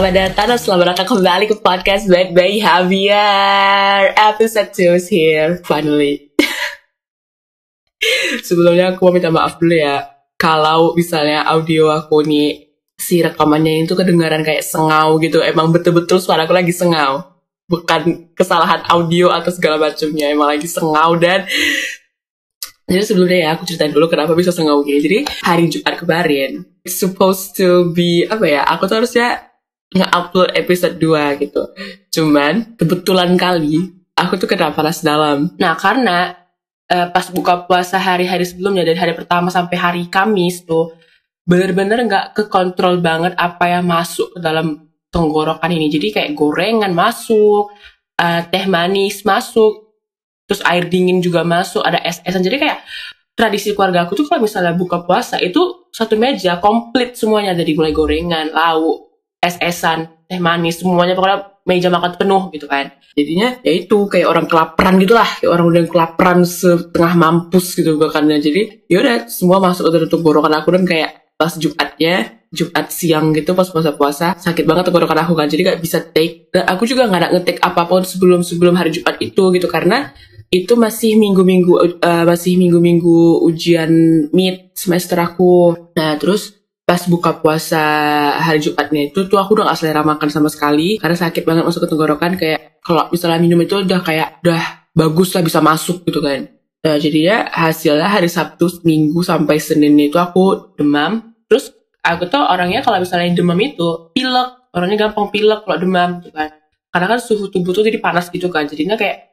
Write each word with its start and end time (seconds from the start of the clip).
selamat 0.00 0.16
datang 0.32 0.48
dan 0.48 0.56
selamat 0.56 0.86
datang 0.96 1.08
kembali 1.12 1.44
ke 1.44 1.56
podcast 1.60 2.08
Bad 2.08 2.32
Bay 2.32 2.56
Javier. 2.56 4.16
Episode 4.16 4.72
2 4.72 4.96
is 4.96 5.12
here, 5.12 5.60
finally. 5.60 6.32
Sebelumnya 8.48 8.96
aku 8.96 9.04
mau 9.04 9.12
minta 9.12 9.28
maaf 9.28 9.60
dulu 9.60 9.76
ya. 9.76 10.08
Kalau 10.40 10.96
misalnya 10.96 11.44
audio 11.44 11.92
aku 11.92 12.24
nih 12.24 12.72
Si 12.96 13.20
rekamannya 13.20 13.84
itu 13.84 13.92
kedengaran 13.92 14.40
kayak 14.40 14.64
sengau 14.64 15.20
gitu. 15.20 15.44
Emang 15.44 15.68
betul-betul 15.68 16.16
suara 16.16 16.48
aku 16.48 16.56
lagi 16.56 16.72
sengau. 16.72 17.20
Bukan 17.68 18.32
kesalahan 18.32 18.80
audio 18.88 19.28
atau 19.28 19.52
segala 19.52 19.76
macamnya. 19.76 20.32
Emang 20.32 20.48
lagi 20.48 20.64
sengau 20.64 21.20
dan 21.20 21.44
jadi 22.88 23.04
sebelumnya 23.04 23.38
ya 23.44 23.48
aku 23.52 23.68
ceritain 23.68 23.92
dulu 23.92 24.08
kenapa 24.08 24.32
bisa 24.32 24.48
sengau 24.48 24.80
gini. 24.80 25.04
Jadi 25.04 25.18
hari 25.44 25.68
Jumat 25.68 26.00
kemarin 26.00 26.64
supposed 26.88 27.52
to 27.52 27.92
be 27.92 28.24
apa 28.24 28.48
ya? 28.48 28.64
Aku 28.64 28.88
tuh 28.88 29.04
harusnya 29.04 29.49
nge-upload 29.90 30.54
episode 30.54 30.96
2 30.98 31.42
gitu. 31.42 31.62
Cuman 32.14 32.78
kebetulan 32.78 33.34
kali 33.34 33.90
aku 34.14 34.38
tuh 34.38 34.46
kena 34.46 34.70
panas 34.70 35.02
dalam. 35.02 35.50
Nah 35.58 35.74
karena 35.74 36.34
uh, 36.90 37.08
pas 37.10 37.26
buka 37.30 37.66
puasa 37.66 37.98
hari-hari 37.98 38.46
sebelumnya 38.46 38.86
dari 38.86 38.98
hari 38.98 39.12
pertama 39.14 39.50
sampai 39.50 39.76
hari 39.76 40.02
Kamis 40.06 40.62
tuh 40.62 40.94
bener-bener 41.42 42.06
nggak 42.06 42.26
kekontrol 42.38 43.02
banget 43.02 43.34
apa 43.34 43.66
yang 43.66 43.84
masuk 43.86 44.36
ke 44.36 44.38
dalam 44.38 44.86
tenggorokan 45.10 45.70
ini. 45.74 45.90
Jadi 45.90 46.14
kayak 46.14 46.30
gorengan 46.38 46.94
masuk, 46.94 47.74
uh, 48.22 48.40
teh 48.46 48.64
manis 48.70 49.26
masuk, 49.26 49.90
terus 50.50 50.66
air 50.66 50.90
dingin 50.90 51.22
juga 51.22 51.46
masuk 51.46 51.78
ada 51.86 52.02
es-esan 52.02 52.42
jadi 52.42 52.58
kayak 52.58 52.78
tradisi 53.38 53.70
keluarga 53.70 54.02
aku 54.02 54.18
tuh 54.18 54.26
kalau 54.26 54.42
misalnya 54.42 54.74
buka 54.74 55.06
puasa 55.06 55.38
itu 55.38 55.86
satu 55.94 56.18
meja 56.18 56.58
komplit 56.58 57.14
semuanya 57.14 57.54
dari 57.54 57.78
mulai 57.78 57.94
gorengan 57.94 58.50
lauk 58.50 59.09
es-esan 59.40 60.12
teh 60.28 60.38
manis 60.38 60.78
semuanya 60.78 61.16
pokoknya 61.16 61.38
meja 61.64 61.88
makan 61.88 62.12
penuh 62.16 62.42
gitu 62.52 62.68
kan. 62.68 62.92
Jadinya 63.16 63.58
ya 63.66 63.72
itu 63.74 64.06
kayak 64.06 64.28
orang 64.28 64.46
kelaparan 64.46 65.00
gitulah 65.02 65.26
kayak 65.26 65.50
orang 65.50 65.66
udah 65.66 65.82
kelaparan 65.90 66.38
setengah 66.46 67.14
mampus 67.18 67.74
gitu 67.74 67.98
bahkan 67.98 68.28
jadi 68.28 68.86
yaudah 68.86 69.26
semua 69.26 69.58
masuk 69.58 69.90
ke 69.90 69.98
dalam 69.98 70.20
gorokan 70.22 70.54
aku 70.54 70.68
dan 70.76 70.84
kayak 70.86 71.10
pas 71.34 71.56
Jumatnya 71.56 72.40
Jumat 72.50 72.86
siang 72.90 73.30
gitu 73.32 73.54
pas 73.54 73.64
puasa 73.70 73.94
puasa 73.94 74.34
sakit 74.36 74.68
banget 74.68 74.92
tenggorokan 74.92 75.24
aku 75.24 75.32
kan. 75.34 75.48
Jadi 75.48 75.66
gak 75.66 75.80
bisa 75.80 76.04
take 76.04 76.52
dan 76.52 76.68
aku 76.68 76.84
juga 76.84 77.08
nggak 77.08 77.20
ada 77.20 77.28
ngetik 77.34 77.58
apa 77.64 77.88
pun 77.88 78.04
sebelum 78.04 78.44
sebelum 78.44 78.76
hari 78.76 78.92
Jumat 78.92 79.16
itu 79.22 79.42
gitu 79.56 79.66
karena 79.70 80.12
itu 80.50 80.74
masih 80.74 81.14
minggu-minggu 81.14 82.02
uh, 82.02 82.26
masih 82.26 82.58
minggu-minggu 82.58 83.46
ujian 83.46 83.90
mid 84.34 84.74
semester 84.74 85.16
aku. 85.22 85.78
Nah, 85.94 86.18
terus 86.18 86.59
pas 86.90 87.06
buka 87.06 87.38
puasa 87.38 87.78
hari 88.42 88.58
Jumatnya 88.58 89.14
itu 89.14 89.30
tuh 89.30 89.38
aku 89.38 89.54
udah 89.54 89.70
gak 89.70 89.78
selera 89.78 90.02
makan 90.02 90.26
sama 90.26 90.50
sekali 90.50 90.98
karena 90.98 91.14
sakit 91.14 91.46
banget 91.46 91.62
masuk 91.62 91.86
ke 91.86 91.88
tenggorokan 91.94 92.34
kayak 92.34 92.82
kalau 92.82 93.06
misalnya 93.14 93.38
minum 93.38 93.62
itu 93.62 93.78
udah 93.78 94.02
kayak 94.02 94.42
udah 94.42 94.90
bagus 94.90 95.30
lah 95.38 95.46
bisa 95.46 95.62
masuk 95.62 96.02
gitu 96.02 96.18
kan. 96.18 96.50
Nah, 96.80 96.96
jadinya 96.96 97.46
hasilnya 97.52 98.08
hari 98.08 98.26
Sabtu, 98.26 98.82
Minggu 98.82 99.20
sampai 99.22 99.60
Senin 99.62 99.94
itu 100.00 100.16
aku 100.16 100.74
demam. 100.74 101.36
Terus 101.46 101.70
aku 102.02 102.26
tuh 102.26 102.40
orangnya 102.40 102.82
kalau 102.82 102.98
misalnya 102.98 103.36
demam 103.36 103.60
itu 103.60 104.10
pilek, 104.16 104.72
orangnya 104.74 105.06
gampang 105.06 105.28
pilek 105.28 105.62
kalau 105.62 105.76
demam 105.78 106.18
gitu 106.24 106.32
kan. 106.34 106.50
Karena 106.90 107.06
kan 107.06 107.18
suhu 107.20 107.52
tubuh 107.52 107.76
tuh 107.76 107.84
jadi 107.84 108.00
panas 108.00 108.32
gitu 108.32 108.48
kan. 108.48 108.64
Jadinya 108.64 108.96
kayak 108.96 109.30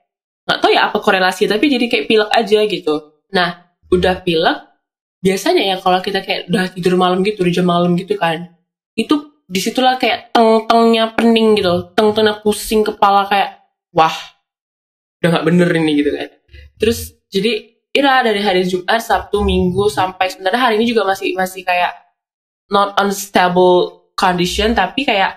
nggak 0.47 0.59
tahu 0.63 0.71
ya 0.71 0.87
apa 0.87 0.97
korelasi 1.03 1.43
tapi 1.51 1.67
jadi 1.67 1.85
kayak 1.91 2.05
pilek 2.07 2.31
aja 2.31 2.59
gitu 2.71 2.95
nah 3.35 3.67
udah 3.91 4.23
pilek 4.23 4.76
biasanya 5.21 5.63
ya 5.63 5.75
kalau 5.81 5.99
kita 6.01 6.21
kayak 6.21 6.49
udah 6.51 6.65
tidur 6.71 6.95
malam 6.95 7.25
gitu 7.25 7.41
di 7.41 7.51
jam 7.51 7.65
malam 7.65 7.97
gitu 7.97 8.17
kan 8.17 8.53
itu 8.93 9.33
di 9.47 9.59
situlah 9.63 9.95
kayak 9.95 10.35
teng-tengnya 10.35 11.15
pening 11.15 11.57
gitu 11.57 11.89
teng-tengnya 11.95 12.43
pusing 12.43 12.83
kepala 12.83 13.25
kayak 13.25 13.63
wah 13.95 14.13
udah 15.21 15.29
nggak 15.33 15.45
bener 15.45 15.69
ini 15.81 15.91
gitu 16.01 16.09
kan. 16.13 16.29
Terus 16.77 17.17
jadi 17.33 17.77
Ira 17.97 18.21
dari 18.21 18.37
hari 18.45 18.61
Jumat 18.61 19.01
Sabtu 19.01 19.41
Minggu 19.41 19.89
sampai 19.89 20.29
sebenarnya 20.29 20.61
hari 20.61 20.75
ini 20.77 20.85
juga 20.85 21.01
masih 21.01 21.33
masih 21.33 21.65
kayak 21.65 21.89
not 22.69 22.93
unstable 23.01 24.05
condition 24.13 24.77
tapi 24.77 25.01
kayak 25.01 25.33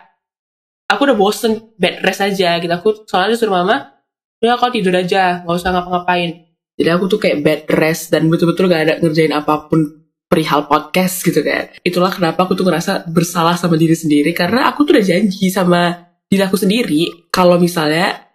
aku 0.84 1.08
udah 1.08 1.16
bosen 1.16 1.72
bed 1.80 2.04
rest 2.04 2.20
aja 2.20 2.60
gitu. 2.60 2.69
Aku 2.69 3.08
soalnya 3.08 3.32
disuruh 3.32 3.64
mama 3.64 3.96
udah 4.44 4.56
kau 4.60 4.72
tidur 4.72 4.92
aja 4.92 5.44
nggak 5.44 5.56
usah 5.56 5.72
ngapa-ngapain 5.72 6.50
jadi 6.80 6.96
aku 6.96 7.12
tuh 7.12 7.20
kayak 7.20 7.44
bed 7.44 7.62
rest 7.76 8.08
dan 8.08 8.32
betul-betul 8.32 8.72
gak 8.72 8.88
ada 8.88 8.94
ngerjain 9.04 9.36
apa 9.36 9.68
pun 9.68 10.00
perihal 10.30 10.64
podcast 10.64 11.20
gitu 11.20 11.44
kan. 11.44 11.68
Itulah 11.84 12.08
kenapa 12.08 12.48
aku 12.48 12.56
tuh 12.56 12.64
ngerasa 12.64 13.04
bersalah 13.12 13.60
sama 13.60 13.76
diri 13.76 13.92
sendiri 13.92 14.32
karena 14.32 14.72
aku 14.72 14.88
tuh 14.88 14.96
udah 14.96 15.04
janji 15.04 15.52
sama 15.52 16.08
diri 16.30 16.40
aku 16.40 16.56
sendiri 16.56 17.28
kalau 17.28 17.60
misalnya 17.60 18.30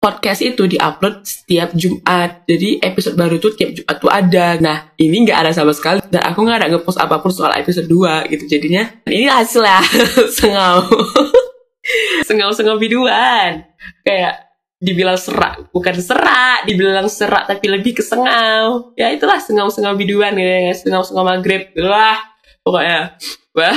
podcast 0.00 0.40
itu 0.42 0.66
diupload 0.66 1.22
setiap 1.22 1.76
Jumat. 1.76 2.42
Jadi 2.48 2.80
episode 2.80 3.14
baru 3.14 3.36
tuh 3.36 3.52
tiap 3.54 3.70
Jumat 3.76 3.96
tuh 4.00 4.10
ada. 4.10 4.56
Nah 4.58 4.90
ini 4.96 5.28
nggak 5.28 5.38
ada 5.46 5.52
sama 5.52 5.76
sekali 5.76 6.02
dan 6.08 6.24
aku 6.26 6.40
nggak 6.40 6.58
ada 6.64 6.68
ngepost 6.72 6.98
apa 6.98 7.22
pun 7.22 7.30
soal 7.30 7.52
episode 7.54 7.86
2 7.86 8.32
gitu. 8.32 8.44
Jadinya 8.48 8.82
ini 9.06 9.28
hasilnya 9.28 9.84
sengau. 10.40 10.82
Sengau 12.26 12.50
sengau 12.50 12.82
biduan. 12.82 13.62
Kayak 14.02 14.45
dibilang 14.86 15.18
serak 15.18 15.66
bukan 15.74 15.98
serak 15.98 16.62
dibilang 16.62 17.10
serak 17.10 17.50
tapi 17.50 17.66
lebih 17.66 17.98
ke 17.98 18.02
sengau. 18.06 18.94
Ya 18.94 19.10
itulah 19.10 19.42
sengau-sengau 19.42 19.98
biduan 19.98 20.38
ya 20.38 20.70
sengau-sengau 20.70 21.26
maghrib 21.26 21.74
lah 21.74 22.22
pokoknya. 22.62 23.18
Well 23.50 23.74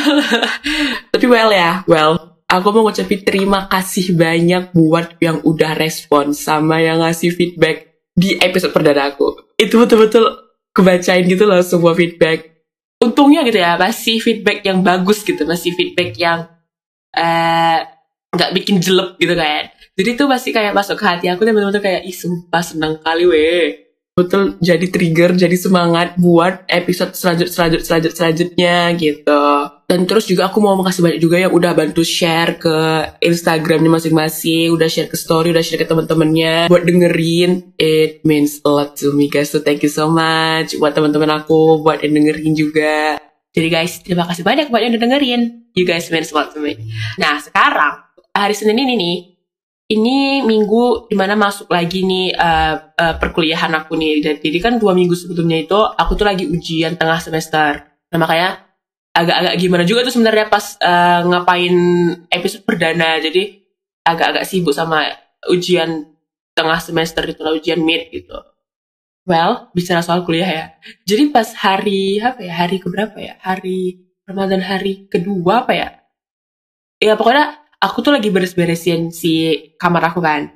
tapi 1.14 1.26
well 1.26 1.50
ya 1.50 1.82
well. 1.90 2.38
Aku 2.50 2.74
mau 2.74 2.90
ngucapin 2.90 3.22
terima 3.22 3.70
kasih 3.70 4.18
banyak 4.18 4.74
buat 4.74 5.22
yang 5.22 5.46
udah 5.46 5.78
respon 5.78 6.34
sama 6.34 6.82
yang 6.82 6.98
ngasih 6.98 7.30
feedback 7.30 8.02
di 8.18 8.42
episode 8.42 8.74
perdana 8.74 9.14
aku. 9.14 9.54
Itu 9.54 9.78
betul-betul 9.78 10.50
kebacain 10.74 11.30
gitu 11.30 11.46
loh 11.46 11.62
semua 11.62 11.94
feedback. 11.94 12.66
Untungnya 12.98 13.46
gitu 13.46 13.62
ya 13.62 13.78
masih 13.78 14.18
feedback 14.18 14.66
yang 14.66 14.82
bagus 14.82 15.22
gitu 15.22 15.46
masih 15.46 15.78
feedback 15.78 16.18
yang 16.18 16.50
eh 17.14 17.86
nggak 18.30 18.52
bikin 18.54 18.78
jelek 18.78 19.18
gitu 19.18 19.34
kan 19.34 19.74
jadi 20.00 20.16
itu 20.16 20.24
pasti 20.32 20.56
kayak 20.56 20.72
masuk 20.72 20.96
ke 20.96 21.04
hati 21.04 21.28
aku 21.28 21.44
dan 21.44 21.52
betul-betul 21.52 21.84
kayak 21.84 22.08
ih 22.08 22.16
sumpah 22.16 22.64
seneng 22.64 23.04
kali 23.04 23.28
weh 23.28 23.90
betul 24.20 24.60
jadi 24.60 24.86
trigger 24.92 25.32
jadi 25.36 25.56
semangat 25.56 26.16
buat 26.20 26.68
episode 26.68 27.16
selanjut 27.16 27.48
selanjut 27.48 27.82
selanjut 27.88 28.12
selanjutnya 28.12 28.92
gitu. 29.00 29.44
Dan 29.90 30.06
terus 30.06 30.30
juga 30.30 30.52
aku 30.52 30.62
mau 30.62 30.78
makasih 30.78 31.02
banyak 31.02 31.20
juga 31.24 31.42
yang 31.42 31.50
udah 31.56 31.74
bantu 31.74 32.06
share 32.06 32.62
ke 32.62 32.78
Instagramnya 33.26 33.90
masing-masing 33.90 34.70
udah 34.76 34.86
share 34.86 35.10
ke 35.10 35.18
story 35.18 35.50
udah 35.50 35.64
share 35.66 35.82
ke 35.82 35.88
teman-temannya. 35.88 36.70
Buat 36.70 36.84
dengerin 36.86 37.74
it 37.80 38.22
means 38.28 38.62
a 38.68 38.70
lot 38.70 38.94
to 39.00 39.16
me 39.16 39.32
guys. 39.32 39.50
So 39.50 39.64
thank 39.64 39.82
you 39.82 39.90
so 39.90 40.12
much 40.12 40.76
buat 40.78 40.94
teman-teman 40.94 41.42
aku 41.42 41.82
buat 41.82 42.04
yang 42.04 42.20
dengerin 42.22 42.54
juga. 42.54 43.18
Jadi 43.56 43.68
guys 43.72 44.04
terima 44.06 44.30
kasih 44.30 44.46
banyak 44.46 44.70
buat 44.70 44.84
yang 44.84 44.94
udah 44.94 45.02
dengerin. 45.10 45.74
You 45.74 45.88
guys 45.88 46.12
means 46.12 46.30
a 46.30 46.38
lot 46.38 46.54
to 46.54 46.62
me. 46.62 46.78
Nah 47.18 47.42
sekarang 47.42 48.04
hari 48.36 48.54
Senin 48.54 48.78
ini 48.78 48.94
nih 48.94 49.39
ini 49.90 50.46
minggu 50.46 51.10
di 51.10 51.18
mana 51.18 51.34
masuk 51.34 51.74
lagi 51.74 52.06
nih 52.06 52.38
uh, 52.38 52.94
uh, 52.94 53.16
perkuliahan 53.18 53.74
aku 53.74 53.98
nih. 53.98 54.22
Jadi 54.38 54.58
kan 54.62 54.78
dua 54.78 54.94
minggu 54.94 55.18
sebelumnya 55.18 55.66
itu 55.66 55.76
aku 55.76 56.14
tuh 56.14 56.30
lagi 56.30 56.46
ujian 56.46 56.94
tengah 56.94 57.18
semester. 57.18 57.90
Nah 58.14 58.18
makanya 58.22 58.70
agak-agak 59.18 59.54
gimana 59.58 59.84
juga 59.90 60.06
tuh 60.06 60.14
sebenarnya 60.14 60.46
pas 60.46 60.78
uh, 60.78 61.26
ngapain 61.26 61.76
episode 62.30 62.64
perdana. 62.70 63.18
Jadi 63.18 63.66
agak-agak 64.06 64.46
sibuk 64.46 64.78
sama 64.78 65.10
ujian 65.50 66.06
tengah 66.54 66.78
semester 66.78 67.26
itu 67.26 67.42
lah 67.42 67.58
ujian 67.58 67.82
mid 67.82 68.14
gitu. 68.14 68.38
Well, 69.26 69.74
bicara 69.74 70.06
soal 70.06 70.22
kuliah 70.22 70.50
ya. 70.50 70.66
Jadi 71.10 71.34
pas 71.34 71.50
hari 71.58 72.22
apa 72.22 72.46
ya? 72.46 72.54
Hari 72.54 72.78
keberapa 72.78 73.18
ya? 73.18 73.42
Hari 73.42 74.06
Ramadan 74.30 74.62
hari 74.62 75.10
kedua 75.10 75.66
apa 75.66 75.74
ya? 75.74 75.90
Ya 77.02 77.18
pokoknya 77.18 77.59
aku 77.80 77.98
tuh 78.04 78.12
lagi 78.16 78.30
beres-beresin 78.30 79.10
si 79.10 79.56
kamar 79.80 80.12
aku 80.12 80.20
kan. 80.20 80.52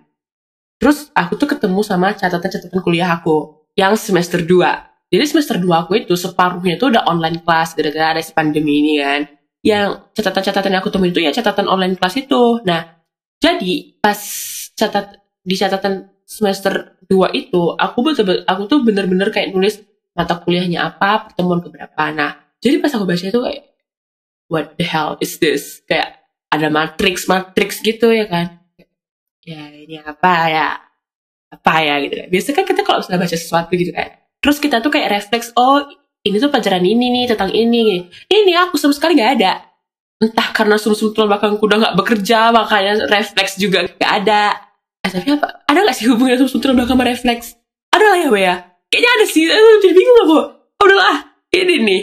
Terus 0.77 1.09
aku 1.15 1.39
tuh 1.39 1.47
ketemu 1.55 1.79
sama 1.79 2.11
catatan-catatan 2.11 2.79
kuliah 2.83 3.07
aku 3.15 3.63
yang 3.79 3.95
semester 3.95 4.43
2. 4.43 4.51
Jadi 5.13 5.23
semester 5.29 5.55
2 5.55 5.69
aku 5.71 6.03
itu 6.03 6.13
separuhnya 6.19 6.75
tuh 6.75 6.91
udah 6.91 7.07
online 7.07 7.39
class 7.41 7.71
gara-gara 7.71 8.19
ada 8.19 8.21
si 8.21 8.35
pandemi 8.35 8.83
ini 8.83 8.93
kan. 8.99 9.21
Yang 9.63 10.11
catatan-catatan 10.19 10.69
yang 10.75 10.81
aku 10.83 10.91
temuin 10.91 11.15
itu 11.15 11.23
ya 11.23 11.31
catatan 11.31 11.71
online 11.71 11.95
class 11.95 12.19
itu. 12.19 12.59
Nah, 12.67 12.99
jadi 13.39 13.95
pas 14.03 14.19
catat 14.75 15.23
di 15.39 15.55
catatan 15.55 16.11
semester 16.27 16.99
2 17.07 17.31
itu 17.31 17.61
aku 17.79 17.97
betul 18.03 18.43
aku 18.43 18.61
tuh 18.67 18.83
bener-bener 18.83 19.31
kayak 19.31 19.55
nulis 19.55 19.79
mata 20.11 20.35
kuliahnya 20.43 20.83
apa, 20.83 21.31
pertemuan 21.31 21.63
keberapa. 21.63 22.03
Nah, 22.11 22.43
jadi 22.59 22.83
pas 22.83 22.91
aku 22.91 23.07
baca 23.07 23.23
itu 23.23 23.39
kayak 23.39 23.63
what 24.51 24.75
the 24.75 24.85
hell 24.85 25.15
is 25.23 25.39
this? 25.39 25.79
Kayak 25.87 26.22
ada 26.53 26.69
matriks 26.69 27.25
matriks 27.25 27.81
gitu 27.81 28.13
ya 28.13 28.29
kan? 28.29 28.61
Ya 29.41 29.73
ini 29.73 29.97
apa 29.99 30.33
ya? 30.47 30.67
Apa 31.49 31.81
ya 31.81 31.97
gitu 32.05 32.13
kan? 32.21 32.27
Biasanya 32.29 32.55
kan 32.61 32.65
kita 32.69 32.81
kalau 32.85 33.01
sudah 33.01 33.17
baca 33.17 33.33
sesuatu 33.33 33.73
gitu 33.73 33.89
kan 33.89 34.23
terus 34.43 34.59
kita 34.59 34.83
tuh 34.83 34.91
kayak 34.91 35.07
refleks 35.07 35.55
oh 35.55 35.87
ini 36.27 36.35
tuh 36.35 36.51
pelajaran 36.51 36.83
ini 36.83 37.07
nih 37.07 37.31
tentang 37.31 37.55
ini 37.55 38.11
ini 38.27 38.51
aku 38.59 38.75
sama 38.75 38.91
sekali 38.91 39.15
nggak 39.15 39.31
ada. 39.39 39.63
Entah 40.19 40.55
karena 40.55 40.79
sumsum 40.79 41.11
tulang 41.11 41.31
belakangku 41.31 41.63
udah 41.63 41.79
nggak 41.79 41.95
bekerja 41.99 42.51
makanya 42.51 43.07
refleks 43.07 43.59
juga 43.59 43.87
nggak 43.87 44.11
ada. 44.23 44.55
Eh 45.03 45.11
tapi 45.11 45.35
apa? 45.35 45.67
Ada 45.67 45.79
nggak 45.83 45.95
sih 45.95 46.07
hubungannya 46.11 46.39
sumsum 46.43 46.59
tulang 46.63 46.79
belakang 46.79 46.95
sama 46.99 47.07
refleks? 47.07 47.59
Ada 47.91 48.05
lah 48.07 48.19
ya 48.19 48.29
Wea 48.31 48.43
ya? 48.43 48.55
kayaknya 48.87 49.09
ada 49.19 49.25
sih. 49.27 49.43
Eh, 49.47 49.75
jadi 49.83 49.93
bingung 49.95 50.19
aku. 50.27 50.39
Udahlah 50.79 51.17
ini 51.55 51.75
nih. 51.83 52.01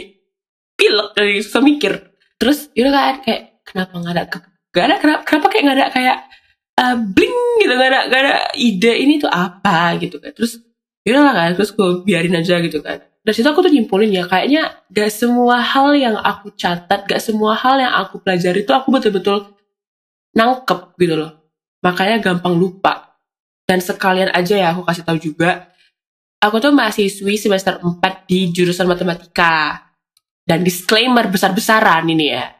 Pilek 0.77 1.07
dari 1.17 1.33
susah 1.41 1.61
terus 2.41 2.73
yaudah 2.73 2.93
kan 2.93 3.15
kayak 3.21 3.50
kenapa 3.65 3.93
nggak 3.97 4.13
ada 4.17 4.23
nggak 4.71 4.85
ada 4.85 4.95
kenapa, 5.01 5.21
kenapa 5.27 5.47
kayak 5.51 5.63
nggak 5.63 5.77
ada 5.77 5.87
kayak 5.91 6.17
uh, 6.79 6.95
bling 6.97 7.37
gitu 7.61 7.73
nggak 7.75 7.89
ada 7.91 8.01
nggak 8.07 8.21
ada 8.21 8.35
ide 8.57 8.93
ini 9.03 9.13
tuh 9.21 9.31
apa 9.31 9.97
gitu 10.01 10.17
kan. 10.17 10.31
Terus 10.33 10.61
yaudah 11.01 11.23
lah 11.25 11.33
kan 11.33 11.51
terus 11.57 11.71
gue 11.73 11.89
biarin 12.05 12.35
aja 12.37 12.59
gitu 12.61 12.79
kan. 12.79 13.01
Dari 13.21 13.35
situ 13.37 13.45
aku 13.45 13.61
tuh 13.61 13.69
nyimpulin 13.69 14.09
ya 14.09 14.25
kayaknya 14.25 14.81
gak 14.89 15.13
semua 15.13 15.61
hal 15.61 15.93
yang 15.93 16.17
aku 16.17 16.57
catat 16.57 17.05
gak 17.05 17.21
semua 17.21 17.53
hal 17.53 17.77
yang 17.77 17.93
aku 17.93 18.17
pelajari 18.17 18.65
itu 18.65 18.73
aku 18.73 18.89
betul-betul 18.89 19.53
nangkep 20.33 20.97
gitu 20.97 21.15
loh. 21.21 21.37
Makanya 21.85 22.17
gampang 22.17 22.57
lupa. 22.57 23.13
Dan 23.69 23.77
sekalian 23.77 24.33
aja 24.33 24.57
ya 24.57 24.73
aku 24.73 24.81
kasih 24.83 25.05
tahu 25.05 25.21
juga 25.21 25.71
aku 26.41 26.57
tuh 26.57 26.73
mahasiswi 26.73 27.37
semester 27.37 27.77
4 27.77 28.25
di 28.25 28.49
jurusan 28.49 28.89
matematika 28.89 29.85
dan 30.51 30.67
disclaimer 30.67 31.31
besar-besaran 31.31 32.03
ini 32.11 32.35
ya. 32.35 32.51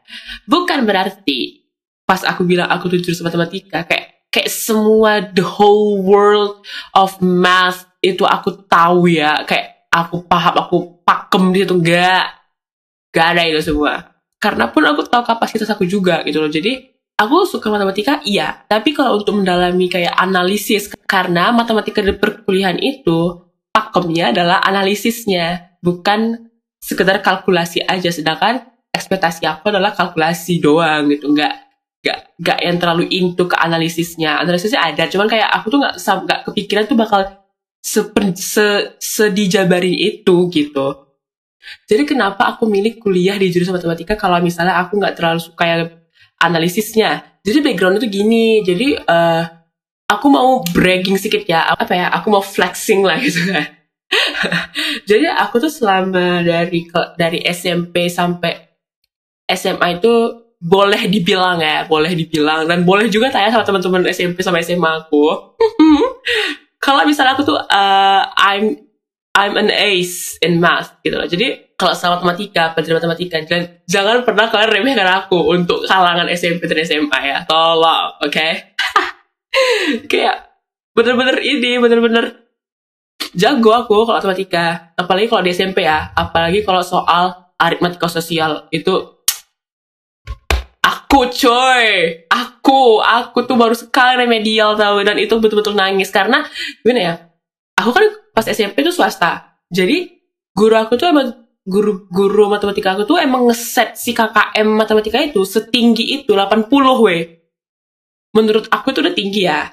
Bukan 0.48 0.88
berarti 0.88 1.68
pas 2.08 2.24
aku 2.24 2.48
bilang 2.48 2.72
aku 2.72 2.88
tuh 2.88 3.04
jurusan 3.04 3.28
matematika 3.28 3.84
kayak 3.84 4.32
kayak 4.32 4.48
semua 4.48 5.20
the 5.36 5.44
whole 5.44 6.00
world 6.00 6.64
of 6.96 7.20
math 7.20 7.84
itu 8.00 8.24
aku 8.24 8.64
tahu 8.72 9.12
ya. 9.12 9.44
Kayak 9.44 9.92
aku 9.92 10.24
paham 10.24 10.56
aku 10.56 10.78
pakem 11.04 11.52
di 11.52 11.68
situ. 11.68 11.76
Enggak 11.76 12.32
enggak 13.12 13.28
ada 13.36 13.42
itu 13.44 13.60
semua. 13.60 13.94
Karena 14.40 14.72
pun 14.72 14.88
aku 14.88 15.04
tahu 15.04 15.28
kapasitas 15.28 15.68
aku 15.68 15.84
juga 15.84 16.24
gitu 16.24 16.40
loh. 16.40 16.48
Jadi 16.48 16.80
aku 17.20 17.44
suka 17.44 17.68
matematika 17.68 18.24
iya. 18.24 18.64
Tapi 18.72 18.96
kalau 18.96 19.20
untuk 19.20 19.36
mendalami 19.36 19.92
kayak 19.92 20.16
analisis 20.16 20.96
karena 21.04 21.52
matematika 21.52 22.00
di 22.00 22.16
perkuliahan 22.16 22.80
itu 22.80 23.52
pakemnya 23.76 24.32
adalah 24.32 24.64
analisisnya 24.64 25.76
bukan 25.84 26.51
sekedar 26.82 27.22
kalkulasi 27.22 27.86
aja 27.86 28.10
sedangkan 28.10 28.66
ekspektasi 28.92 29.46
aku 29.46 29.70
adalah 29.70 29.94
kalkulasi 29.94 30.60
doang 30.60 31.08
gitu 31.14 31.32
enggak 31.32 31.70
gak 32.02 32.34
gak 32.42 32.60
yang 32.66 32.82
terlalu 32.82 33.06
into 33.14 33.46
ke 33.46 33.54
analisisnya 33.54 34.42
analisisnya 34.42 34.82
ada 34.82 35.06
cuman 35.06 35.30
kayak 35.30 35.48
aku 35.54 35.70
tuh 35.70 35.80
nggak 35.86 35.96
nggak 36.02 36.40
kepikiran 36.50 36.84
tuh 36.90 36.98
bakal 36.98 37.22
seper, 37.82 38.32
se, 38.38 38.96
sedijabarin 39.02 39.98
itu 39.98 40.48
gitu. 40.54 40.88
Jadi 41.90 42.04
kenapa 42.06 42.54
aku 42.54 42.70
milih 42.70 43.02
kuliah 43.02 43.38
di 43.38 43.50
jurusan 43.50 43.74
matematika 43.74 44.18
kalau 44.18 44.38
misalnya 44.42 44.82
aku 44.82 44.98
nggak 44.98 45.18
terlalu 45.18 45.42
suka 45.42 45.64
yang 45.66 45.82
analisisnya. 46.42 47.26
Jadi 47.42 47.58
background 47.62 48.02
itu 48.02 48.22
gini, 48.22 48.62
jadi 48.62 49.02
uh, 49.02 49.44
aku 50.10 50.30
mau 50.30 50.62
bragging 50.74 51.18
sedikit 51.18 51.46
ya, 51.46 51.66
apa 51.74 51.94
ya, 51.94 52.06
aku 52.14 52.30
mau 52.30 52.42
flexing 52.42 53.02
lah 53.02 53.18
gitu 53.18 53.50
kan. 53.50 53.66
jadi 55.10 55.32
aku 55.40 55.64
tuh 55.64 55.72
selama 55.72 56.44
dari 56.44 56.88
dari 57.16 57.40
SMP 57.48 58.12
sampai 58.12 58.54
SMA 59.48 60.00
itu 60.00 60.14
boleh 60.62 61.10
dibilang 61.10 61.58
ya, 61.58 61.90
boleh 61.90 62.14
dibilang 62.14 62.70
dan 62.70 62.86
boleh 62.86 63.10
juga 63.10 63.34
tanya 63.34 63.50
sama 63.50 63.66
teman-teman 63.66 64.06
SMP 64.14 64.46
sama 64.46 64.62
SMA 64.62 65.08
aku. 65.08 65.58
kalau 66.86 67.02
misalnya 67.06 67.34
aku 67.34 67.44
tuh 67.46 67.58
uh, 67.58 68.22
I'm 68.38 68.78
I'm 69.32 69.56
an 69.56 69.72
ace 69.72 70.36
in 70.44 70.60
math 70.60 71.00
gitu 71.02 71.16
loh. 71.16 71.26
Jadi 71.26 71.72
kalau 71.80 71.96
sama 71.96 72.20
matematika, 72.20 72.76
pelajaran 72.76 73.00
matematika, 73.02 73.42
jangan, 73.42 73.64
jangan 73.88 74.18
pernah 74.28 74.46
kalian 74.52 74.70
remehkan 74.70 75.08
aku 75.08 75.56
untuk 75.56 75.88
kalangan 75.88 76.28
SMP 76.30 76.68
dan 76.68 76.84
SMA 76.84 77.20
ya. 77.26 77.38
Tolong, 77.48 78.22
oke? 78.22 78.30
Okay? 78.30 78.52
Kayak 80.12 80.52
bener-bener 80.94 81.40
ini, 81.42 81.80
bener-bener 81.80 82.51
jago 83.34 83.72
aku 83.74 84.06
kalau 84.06 84.18
matematika. 84.18 84.94
Apalagi 84.98 85.28
kalau 85.32 85.44
di 85.46 85.52
SMP 85.54 85.86
ya. 85.86 86.12
Apalagi 86.14 86.66
kalau 86.66 86.82
soal 86.82 87.54
aritmatika 87.58 88.08
sosial. 88.10 88.68
Itu 88.74 89.24
aku 90.82 91.30
coy. 91.30 91.86
Aku 92.28 93.00
aku 93.00 93.46
tuh 93.46 93.58
baru 93.58 93.76
sekali 93.78 94.26
remedial 94.26 94.74
tahu. 94.76 95.06
Dan 95.06 95.18
itu 95.22 95.38
betul-betul 95.38 95.78
nangis. 95.78 96.10
Karena 96.10 96.44
gimana 96.82 97.02
ya? 97.02 97.14
Aku 97.78 97.94
kan 97.94 98.06
pas 98.34 98.46
SMP 98.46 98.86
tuh 98.86 98.94
swasta. 98.94 99.58
Jadi 99.72 100.10
guru 100.52 100.76
aku 100.76 101.00
tuh 101.00 101.10
emang 101.10 101.42
guru 101.62 102.10
guru 102.10 102.50
matematika 102.50 102.98
aku 102.98 103.06
tuh 103.06 103.22
emang 103.22 103.46
ngeset 103.46 103.94
si 103.94 104.18
KKM 104.18 104.66
matematika 104.66 105.22
itu 105.22 105.46
setinggi 105.46 106.22
itu 106.22 106.34
80 106.34 106.68
we 107.06 107.38
menurut 108.34 108.66
aku 108.74 108.90
itu 108.90 109.00
udah 109.06 109.14
tinggi 109.14 109.46
ya 109.46 109.70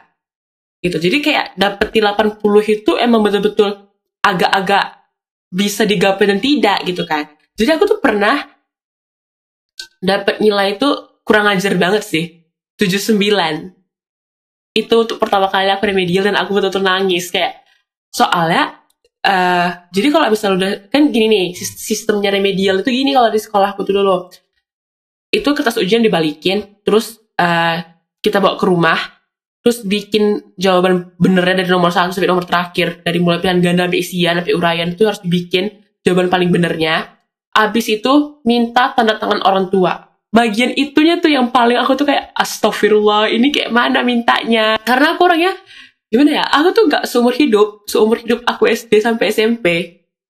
gitu. 0.82 0.96
Jadi 0.98 1.16
kayak 1.22 1.46
dapet 1.58 1.88
di 1.94 2.00
80 2.02 2.38
itu 2.66 2.90
emang 2.98 3.20
betul-betul 3.22 3.88
agak-agak 4.22 5.08
bisa 5.48 5.88
digapai 5.88 6.24
dan 6.28 6.38
tidak 6.38 6.78
gitu 6.84 7.02
kan. 7.08 7.26
Jadi 7.58 7.70
aku 7.74 7.84
tuh 7.88 7.98
pernah 7.98 8.44
dapat 9.98 10.38
nilai 10.38 10.78
itu 10.78 10.88
kurang 11.26 11.50
ajar 11.50 11.74
banget 11.74 12.02
sih. 12.06 12.24
79 12.78 13.18
itu 14.78 14.94
untuk 14.94 15.18
pertama 15.18 15.50
kali 15.50 15.66
aku 15.66 15.90
remedial 15.90 16.30
dan 16.30 16.38
aku 16.38 16.54
betul-betul 16.54 16.86
nangis. 16.86 17.34
Kayak 17.34 17.66
soalnya 18.14 18.78
uh, 19.24 19.68
jadi 19.90 20.08
kalau 20.14 20.26
misalnya 20.30 20.56
udah 20.56 20.72
kan 20.92 21.02
gini 21.10 21.26
nih 21.26 21.46
sistemnya 21.58 22.30
remedial 22.32 22.80
itu 22.80 22.90
gini 22.92 23.12
kalau 23.12 23.28
di 23.28 23.40
sekolahku 23.40 23.82
tuh 23.84 23.94
dulu 23.94 24.16
itu 25.28 25.48
kertas 25.52 25.76
ujian 25.76 26.00
dibalikin 26.00 26.80
terus 26.86 27.20
uh, 27.36 27.84
kita 28.24 28.40
bawa 28.40 28.56
ke 28.56 28.64
rumah 28.64 28.98
terus 29.68 29.84
bikin 29.84 30.56
jawaban 30.56 31.12
benernya 31.20 31.60
dari 31.60 31.68
nomor 31.68 31.92
satu 31.92 32.16
sampai 32.16 32.32
nomor 32.32 32.48
terakhir. 32.48 33.04
Dari 33.04 33.20
mulai 33.20 33.36
pilihan 33.36 33.60
ganda 33.60 33.84
sampai 33.84 34.00
isian 34.00 34.40
sampai 34.40 34.56
uraian 34.56 34.88
itu 34.96 35.04
harus 35.04 35.20
dibikin 35.20 35.68
jawaban 36.00 36.32
paling 36.32 36.48
benernya. 36.48 37.20
Abis 37.52 37.92
itu 37.92 38.40
minta 38.48 38.96
tanda 38.96 39.20
tangan 39.20 39.44
orang 39.44 39.68
tua. 39.68 40.08
Bagian 40.32 40.72
itunya 40.72 41.20
tuh 41.20 41.28
yang 41.28 41.52
paling 41.52 41.76
aku 41.76 42.00
tuh 42.00 42.08
kayak 42.08 42.32
astagfirullah 42.32 43.28
ini 43.28 43.52
kayak 43.52 43.68
mana 43.68 44.00
mintanya? 44.00 44.80
Karena 44.80 45.12
aku 45.12 45.28
orangnya 45.28 45.52
gimana 46.08 46.40
ya 46.40 46.44
aku 46.48 46.72
tuh 46.72 46.88
gak 46.88 47.04
seumur 47.04 47.36
hidup 47.36 47.84
seumur 47.84 48.16
hidup 48.16 48.40
aku 48.48 48.64
SD 48.64 49.04
sampai 49.04 49.28
SMP 49.28 49.66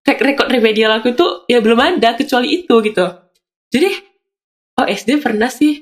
track 0.02 0.18
record 0.18 0.50
remedial 0.50 0.90
aku 0.90 1.14
tuh 1.14 1.46
ya 1.46 1.62
belum 1.62 1.78
ada 1.78 2.18
kecuali 2.18 2.66
itu 2.66 2.74
gitu. 2.82 3.06
Jadi 3.70 3.90
oh 4.82 4.86
SD 4.90 5.22
pernah 5.22 5.46
sih? 5.46 5.78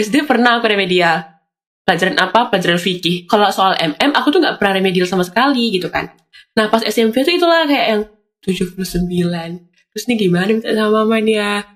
SD 0.00 0.24
pernah 0.24 0.56
aku 0.56 0.64
remedial 0.64 1.39
pelajaran 1.90 2.14
apa 2.22 2.54
pelajaran 2.54 2.78
fikih. 2.78 3.26
Kalau 3.26 3.50
soal 3.50 3.74
MM 3.74 4.14
aku 4.14 4.30
tuh 4.30 4.38
gak 4.38 4.62
pernah 4.62 4.78
remedial 4.78 5.10
sama 5.10 5.26
sekali 5.26 5.74
gitu 5.74 5.90
kan. 5.90 6.14
Nah 6.54 6.70
pas 6.70 6.86
SMP 6.86 7.26
tuh 7.26 7.34
itulah 7.34 7.66
kayak 7.66 7.86
yang 7.90 8.02
79 8.46 8.94
terus 9.90 10.06
nih 10.06 10.16
gimana 10.22 10.54
minta 10.54 10.70
sama 10.70 11.02
mama 11.02 11.18
nih 11.18 11.34
ya? 11.42 11.66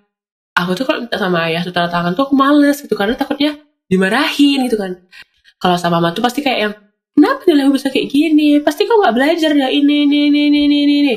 Aku 0.55 0.79
tuh 0.79 0.87
kalau 0.87 1.03
minta 1.03 1.19
sama 1.19 1.51
ayah 1.51 1.67
tuh 1.67 1.75
tanda 1.75 1.91
tangan 1.91 2.15
tuh 2.15 2.31
aku 2.31 2.39
males 2.39 2.79
gitu 2.79 2.95
karena 2.95 3.19
takutnya 3.19 3.59
dimarahin 3.91 4.71
gitu 4.71 4.79
kan. 4.79 5.03
Kalau 5.59 5.75
sama 5.75 5.99
mama 5.99 6.15
tuh 6.15 6.23
pasti 6.23 6.47
kayak 6.47 6.59
yang 6.63 6.75
kenapa 7.19 7.43
nilai 7.51 7.67
bisa 7.75 7.91
kayak 7.91 8.07
gini? 8.07 8.63
Pasti 8.63 8.87
kau 8.87 9.03
nggak 9.03 9.15
belajar 9.19 9.51
ya 9.51 9.67
ini 9.67 10.07
ini 10.07 10.31
ini 10.31 10.41
ini 10.47 10.61
ini 10.63 10.95
ini. 11.03 11.15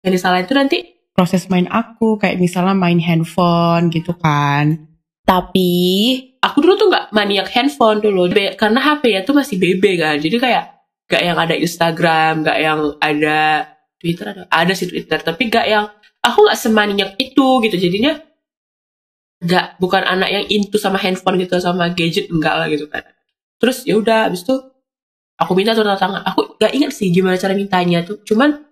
Yang 0.00 0.12
disalahin 0.16 0.48
tuh 0.48 0.56
nanti 0.56 0.78
proses 1.12 1.52
main 1.52 1.68
aku 1.68 2.16
kayak 2.16 2.40
misalnya 2.40 2.72
main 2.72 2.96
handphone 2.96 3.92
gitu 3.92 4.16
kan. 4.16 4.88
Tapi 5.28 6.27
aku 6.38 6.56
dulu 6.62 6.74
tuh 6.78 6.88
nggak 6.90 7.10
maniak 7.10 7.48
handphone 7.50 7.98
dulu 7.98 8.30
karena 8.54 8.78
HP 8.78 9.02
ya 9.14 9.20
tuh 9.26 9.34
masih 9.34 9.58
BB 9.58 9.84
kan. 9.98 10.16
Jadi 10.18 10.36
kayak 10.38 10.64
gak 11.08 11.22
yang 11.24 11.38
ada 11.40 11.54
Instagram 11.56 12.44
gak 12.44 12.58
yang 12.60 12.80
ada 13.00 13.64
Twitter 13.96 14.24
ada 14.28 14.42
ada 14.52 14.72
sih 14.76 14.86
Twitter 14.86 15.18
tapi 15.24 15.48
gak 15.48 15.66
yang 15.66 15.88
aku 16.20 16.38
nggak 16.46 16.58
semaniak 16.58 17.10
itu 17.16 17.48
gitu. 17.64 17.76
Jadinya 17.76 18.20
nggak 19.38 19.78
bukan 19.78 20.02
anak 20.02 20.28
yang 20.34 20.44
into 20.50 20.82
sama 20.82 20.98
handphone 20.98 21.38
gitu 21.38 21.54
sama 21.62 21.90
gadget 21.94 22.28
enggak 22.30 22.54
lah 22.54 22.66
gitu 22.70 22.86
kan. 22.86 23.02
Terus 23.58 23.82
ya 23.88 23.98
udah 23.98 24.30
abis 24.30 24.46
itu 24.46 24.54
aku 25.38 25.52
minta 25.54 25.74
tuh 25.74 25.86
tangan 25.86 26.22
aku 26.22 26.58
gak 26.60 26.74
ingat 26.74 26.92
sih 26.94 27.10
gimana 27.10 27.40
cara 27.40 27.56
mintanya 27.56 28.06
tuh. 28.06 28.22
Cuman 28.22 28.68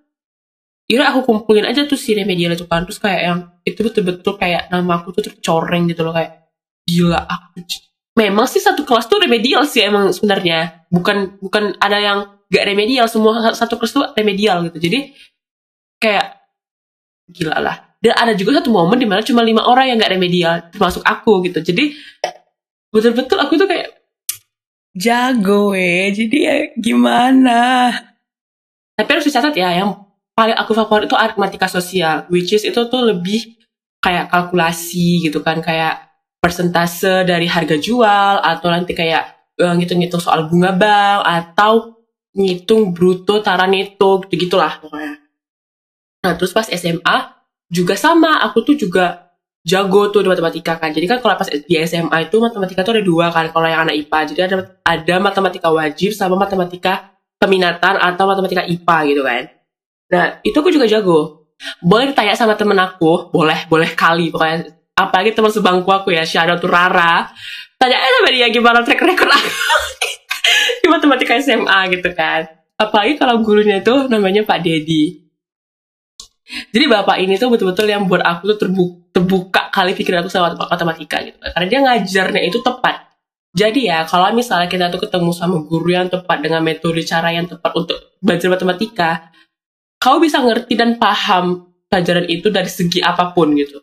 yaudah 0.86 1.10
aku 1.10 1.26
kumpulin 1.26 1.66
aja 1.66 1.82
tuh 1.88 1.98
si 1.98 2.14
remedial 2.14 2.54
itu 2.54 2.68
kan. 2.70 2.86
Terus 2.86 2.98
kayak 3.02 3.20
yang 3.22 3.38
itu 3.66 3.80
betul-betul 3.82 4.38
kayak 4.38 4.70
nama 4.70 5.02
aku 5.02 5.10
tuh 5.16 5.32
tercoreng 5.32 5.90
gitu 5.90 6.06
loh 6.06 6.14
kayak 6.14 6.45
gila 6.86 7.20
aku 7.26 7.66
memang 8.16 8.48
sih 8.48 8.64
satu 8.64 8.82
kelas 8.82 9.06
tuh 9.06 9.20
remedial 9.20 9.68
sih 9.68 9.84
emang 9.84 10.10
sebenarnya. 10.10 10.88
Bukan 10.88 11.36
bukan 11.38 11.76
ada 11.78 12.00
yang 12.00 12.18
gak 12.48 12.64
remedial. 12.64 13.06
Semua 13.06 13.52
satu 13.52 13.76
kelas 13.76 13.92
tuh 13.92 14.04
remedial 14.16 14.64
gitu. 14.72 14.88
Jadi 14.88 15.12
kayak 16.00 16.40
gila 17.28 17.60
lah. 17.60 17.76
Dan 18.00 18.16
ada 18.16 18.32
juga 18.32 18.58
satu 18.58 18.72
momen 18.72 18.96
di 18.96 19.04
mana 19.04 19.20
cuma 19.20 19.44
lima 19.44 19.68
orang 19.68 19.92
yang 19.92 19.96
gak 20.00 20.16
remedial. 20.16 20.56
Termasuk 20.72 21.04
aku 21.04 21.44
gitu. 21.44 21.60
Jadi 21.60 21.92
betul-betul 22.88 23.36
aku 23.36 23.60
tuh 23.60 23.68
kayak 23.68 23.92
jago 24.96 25.76
eh 25.76 26.08
jadi 26.08 26.36
ya 26.40 26.54
gimana? 26.80 27.92
Tapi 28.96 29.08
harus 29.12 29.28
dicatat 29.28 29.52
ya 29.52 29.76
yang 29.76 29.92
paling 30.32 30.56
aku 30.56 30.72
favorit 30.72 31.04
itu 31.04 31.16
aritmatika 31.16 31.68
sosial 31.68 32.24
which 32.32 32.48
is 32.56 32.64
itu 32.64 32.80
tuh 32.88 33.02
lebih 33.04 33.60
kayak 34.00 34.32
kalkulasi 34.32 35.20
gitu 35.28 35.44
kan. 35.44 35.60
Kayak 35.60 36.05
persentase 36.40 37.26
dari 37.26 37.50
harga 37.50 37.74
jual 37.74 38.40
atau 38.40 38.68
nanti 38.70 38.92
kayak 38.94 39.54
uh, 39.60 39.74
ngitung-ngitung 39.74 40.22
soal 40.22 40.46
bunga 40.46 40.72
bank 40.76 41.18
atau 41.24 41.96
ngitung 42.36 42.92
bruto 42.92 43.40
taran 43.40 43.72
itu 43.72 44.20
gitu 44.28 44.34
gitulah 44.46 44.76
pokoknya. 44.78 45.16
Nah 46.22 46.32
terus 46.36 46.52
pas 46.52 46.68
SMA 46.68 47.16
juga 47.72 47.96
sama. 47.96 48.44
Aku 48.44 48.62
tuh 48.62 48.76
juga 48.76 49.32
jago 49.66 50.12
tuh 50.12 50.22
di 50.22 50.28
matematika 50.30 50.76
kan. 50.76 50.92
Jadi 50.92 51.06
kan 51.08 51.18
kalau 51.24 51.34
pas 51.34 51.48
di 51.48 51.74
SMA 51.88 52.28
itu 52.28 52.36
matematika 52.38 52.84
tuh 52.84 53.00
ada 53.00 53.02
dua 53.02 53.32
kan. 53.32 53.48
Kalau 53.50 53.66
yang 53.66 53.88
anak 53.88 53.96
IPA 54.06 54.18
jadi 54.30 54.40
ada 54.52 54.56
ada 54.84 55.14
matematika 55.18 55.68
wajib 55.72 56.12
sama 56.12 56.36
matematika 56.36 57.16
peminatan 57.40 57.96
atau 57.96 58.24
matematika 58.28 58.62
IPA 58.68 58.96
gitu 59.10 59.22
kan. 59.24 59.42
Nah 60.12 60.24
itu 60.44 60.56
aku 60.60 60.70
juga 60.70 60.86
jago. 60.86 61.48
Boleh 61.80 62.12
ditanya 62.12 62.36
sama 62.36 62.52
temen 62.52 62.76
aku 62.76 63.32
boleh 63.32 63.64
boleh 63.72 63.96
kali 63.96 64.28
pokoknya 64.28 64.76
apalagi 64.96 65.36
teman 65.36 65.52
sebangku 65.52 65.92
aku 65.92 66.16
ya 66.16 66.24
Shadow 66.24 66.56
tuh 66.56 66.72
Rara. 66.72 67.28
Tanya 67.76 68.00
aja 68.00 68.16
sama 68.24 68.30
dia 68.32 68.48
gimana 68.48 68.80
track 68.80 69.04
record 69.04 69.30
aku. 69.30 69.50
Di 70.82 70.86
matematika 70.88 71.36
SMA 71.36 71.92
gitu 71.92 72.10
kan. 72.16 72.48
Apalagi 72.80 73.20
kalau 73.20 73.44
gurunya 73.44 73.84
itu 73.84 74.08
namanya 74.08 74.42
Pak 74.48 74.64
Dedi 74.64 75.26
jadi 76.46 76.86
bapak 76.86 77.18
ini 77.18 77.34
tuh 77.42 77.50
betul-betul 77.50 77.90
yang 77.90 78.06
buat 78.06 78.22
aku 78.22 78.54
tuh 78.54 78.58
terbuka, 78.66 79.10
terbuka 79.10 79.62
kali 79.74 79.98
pikiran 79.98 80.22
aku 80.22 80.30
sama 80.30 80.54
matematika 80.54 81.18
gitu 81.26 81.34
karena 81.42 81.66
dia 81.66 81.80
ngajarnya 81.82 82.42
itu 82.46 82.62
tepat. 82.62 83.02
Jadi 83.56 83.90
ya 83.90 84.06
kalau 84.06 84.30
misalnya 84.30 84.70
kita 84.70 84.86
tuh 84.92 85.02
ketemu 85.02 85.34
sama 85.34 85.58
guru 85.66 85.90
yang 85.90 86.06
tepat 86.06 86.44
dengan 86.44 86.62
metode 86.62 87.02
cara 87.02 87.34
yang 87.34 87.50
tepat 87.50 87.72
untuk 87.74 87.98
belajar 88.22 88.46
matematika 88.52 89.10
kau 89.98 90.22
bisa 90.22 90.38
ngerti 90.38 90.78
dan 90.78 91.02
paham 91.02 91.66
pelajaran 91.90 92.30
itu 92.30 92.46
dari 92.52 92.70
segi 92.70 93.02
apa 93.02 93.34
pun 93.34 93.56
gitu 93.56 93.82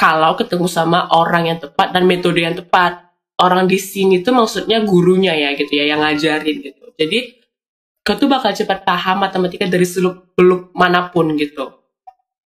kalau 0.00 0.32
ketemu 0.32 0.64
sama 0.64 1.12
orang 1.12 1.52
yang 1.52 1.58
tepat 1.60 1.92
dan 1.92 2.08
metode 2.08 2.40
yang 2.40 2.56
tepat. 2.56 3.12
Orang 3.36 3.68
di 3.68 3.76
sini 3.76 4.20
tuh 4.24 4.36
maksudnya 4.36 4.80
gurunya 4.84 5.32
ya 5.32 5.52
gitu 5.56 5.72
ya 5.76 5.92
yang 5.92 6.00
ngajarin 6.00 6.56
gitu. 6.60 6.92
Jadi 6.96 7.40
kau 8.00 8.16
tuh 8.16 8.28
bakal 8.28 8.52
cepat 8.52 8.84
paham 8.84 9.24
matematika 9.24 9.68
dari 9.68 9.84
seluk 9.84 10.32
beluk 10.36 10.72
mana 10.72 11.12
pun 11.12 11.36
gitu. 11.36 11.84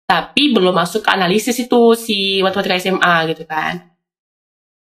Tapi 0.04 0.52
belum 0.52 0.73
masuk 0.73 1.04
ke 1.04 1.11
analisis 1.12 1.56
itu 1.61 1.80
si 1.97 2.40
matematika 2.44 2.80
SMA 2.80 3.16
gitu 3.32 3.44
kan. 3.49 3.88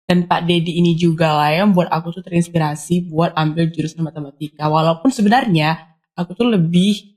Dan 0.07 0.27
Pak 0.31 0.47
Dedi 0.47 0.79
ini 0.79 0.95
juga 0.95 1.35
lah 1.35 1.51
yang 1.51 1.75
buat 1.75 1.91
aku 1.91 2.19
tuh 2.19 2.23
terinspirasi 2.23 3.11
buat 3.11 3.35
ambil 3.35 3.71
jurusan 3.71 4.07
matematika. 4.07 4.71
Walaupun 4.71 5.11
sebenarnya 5.11 5.99
aku 6.15 6.35
tuh 6.35 6.51
lebih 6.51 7.15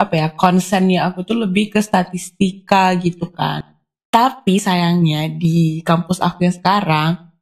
apa 0.00 0.16
ya 0.16 0.28
konsennya 0.32 1.08
aku 1.12 1.24
tuh 1.24 1.36
lebih 1.44 1.72
ke 1.76 1.80
statistika 1.80 2.92
gitu 2.98 3.28
kan 3.32 3.72
tapi 4.12 4.60
sayangnya 4.60 5.32
di 5.32 5.80
kampus 5.80 6.20
aku 6.20 6.44
yang 6.44 6.52
sekarang 6.52 7.32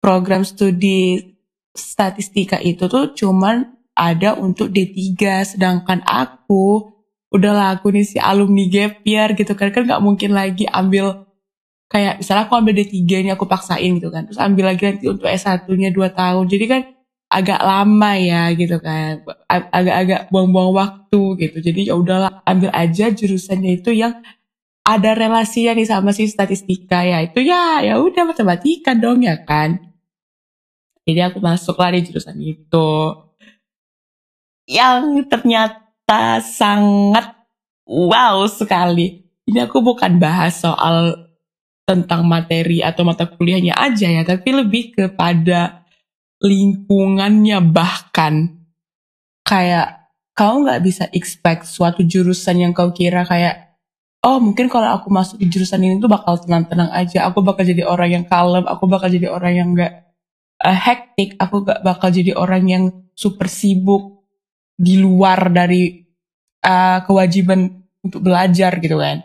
program 0.00 0.40
studi 0.42 1.36
statistika 1.76 2.56
itu 2.58 2.88
tuh 2.88 3.12
cuman 3.12 3.76
ada 3.92 4.32
untuk 4.40 4.72
D3 4.72 5.20
sedangkan 5.44 6.00
aku 6.08 6.88
udahlah 7.30 7.78
aku 7.78 7.92
nih 7.94 8.06
si 8.08 8.18
alumni 8.18 8.66
gap 8.66 9.04
year 9.04 9.36
gitu 9.36 9.52
kan. 9.54 9.68
Kan 9.70 9.86
nggak 9.86 10.02
mungkin 10.02 10.32
lagi 10.32 10.64
ambil 10.66 11.28
kayak 11.92 12.24
misalnya 12.24 12.48
aku 12.48 12.54
ambil 12.58 12.74
D3 12.80 12.96
ini 12.96 13.30
aku 13.30 13.44
paksain 13.46 13.92
gitu 14.00 14.08
kan. 14.08 14.26
Terus 14.26 14.40
ambil 14.40 14.72
lagi 14.74 14.82
nanti 14.88 15.04
untuk 15.06 15.28
S1 15.28 15.68
nya 15.76 15.90
2 15.92 16.10
tahun. 16.16 16.44
Jadi 16.48 16.64
kan 16.66 16.80
agak 17.30 17.60
lama 17.62 18.12
ya 18.18 18.50
gitu 18.56 18.80
kan. 18.82 19.22
Agak-agak 19.46 20.32
buang-buang 20.32 20.72
waktu 20.74 21.22
gitu. 21.46 21.58
Jadi 21.62 21.92
ya 21.92 21.94
udahlah 21.94 22.42
ambil 22.48 22.72
aja 22.74 23.12
jurusannya 23.12 23.84
itu 23.84 23.94
yang 23.94 24.18
ada 24.90 25.14
relasinya 25.14 25.78
nih 25.78 25.86
sama 25.86 26.10
si 26.10 26.26
statistika 26.26 27.06
ya. 27.06 27.22
Itu 27.22 27.38
ya 27.46 27.78
ya 27.86 28.02
udah 28.02 28.26
matematika 28.26 28.98
dong 28.98 29.22
ya 29.22 29.38
kan? 29.46 29.78
Jadi 31.06 31.20
aku 31.22 31.38
masuk 31.38 31.78
lah 31.78 31.94
di 31.94 32.02
jurusan 32.02 32.38
itu. 32.42 32.90
Yang 34.66 35.30
ternyata 35.30 36.42
sangat 36.42 37.38
wow 37.86 38.42
sekali. 38.50 39.22
Ini 39.46 39.66
aku 39.70 39.78
bukan 39.82 40.18
bahas 40.18 40.62
soal 40.62 41.30
tentang 41.86 42.22
materi 42.22 42.82
atau 42.86 43.02
mata 43.02 43.26
kuliahnya 43.26 43.74
aja 43.74 44.06
ya 44.06 44.22
tapi 44.22 44.54
lebih 44.54 44.94
kepada 44.94 45.86
lingkungannya 46.42 47.62
bahkan. 47.62 48.58
Kayak 49.46 50.14
kau 50.34 50.62
nggak 50.62 50.82
bisa 50.82 51.04
expect 51.10 51.66
suatu 51.66 52.06
jurusan 52.06 52.62
yang 52.62 52.72
kau 52.74 52.94
kira 52.94 53.26
kayak 53.26 53.69
oh 54.20 54.38
mungkin 54.40 54.68
kalau 54.68 55.00
aku 55.00 55.08
masuk 55.08 55.40
di 55.40 55.48
jurusan 55.48 55.80
ini 55.80 55.96
tuh 56.00 56.10
bakal 56.10 56.36
tenang-tenang 56.40 56.92
aja. 56.92 57.28
Aku 57.28 57.40
bakal 57.40 57.64
jadi 57.64 57.84
orang 57.88 58.08
yang 58.20 58.24
kalem 58.28 58.64
aku 58.68 58.84
bakal 58.88 59.08
jadi 59.08 59.32
orang 59.32 59.52
yang 59.56 59.68
nggak 59.72 59.92
uh, 60.60 60.76
hektik 60.76 61.40
aku 61.40 61.64
gak 61.64 61.80
bakal 61.80 62.12
jadi 62.12 62.36
orang 62.36 62.64
yang 62.68 62.84
super 63.16 63.48
sibuk 63.48 64.24
di 64.76 65.00
luar 65.00 65.48
dari 65.52 66.04
uh, 66.64 67.04
kewajiban 67.04 67.84
untuk 68.04 68.20
belajar 68.24 68.76
gitu 68.80 68.96
kan. 69.00 69.24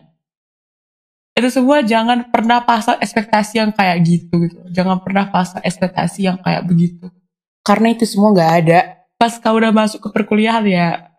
Itu 1.35 1.51
semua 1.51 1.83
jangan 1.83 2.31
pernah 2.31 2.63
pasang 2.63 2.95
ekspektasi 3.03 3.59
yang 3.59 3.71
kayak 3.75 3.97
gitu 4.07 4.33
gitu. 4.47 4.59
Jangan 4.71 5.03
pernah 5.03 5.27
pasang 5.27 5.59
ekspektasi 5.59 6.31
yang 6.31 6.39
kayak 6.39 6.63
begitu. 6.63 7.11
Karena 7.59 7.91
itu 7.91 8.07
semua 8.07 8.31
nggak 8.31 8.51
ada. 8.63 8.79
Pas 9.19 9.35
kau 9.39 9.55
udah 9.59 9.71
masuk 9.75 9.99
ke 9.99 10.09
perkuliahan 10.11 10.63
ya 10.63 11.11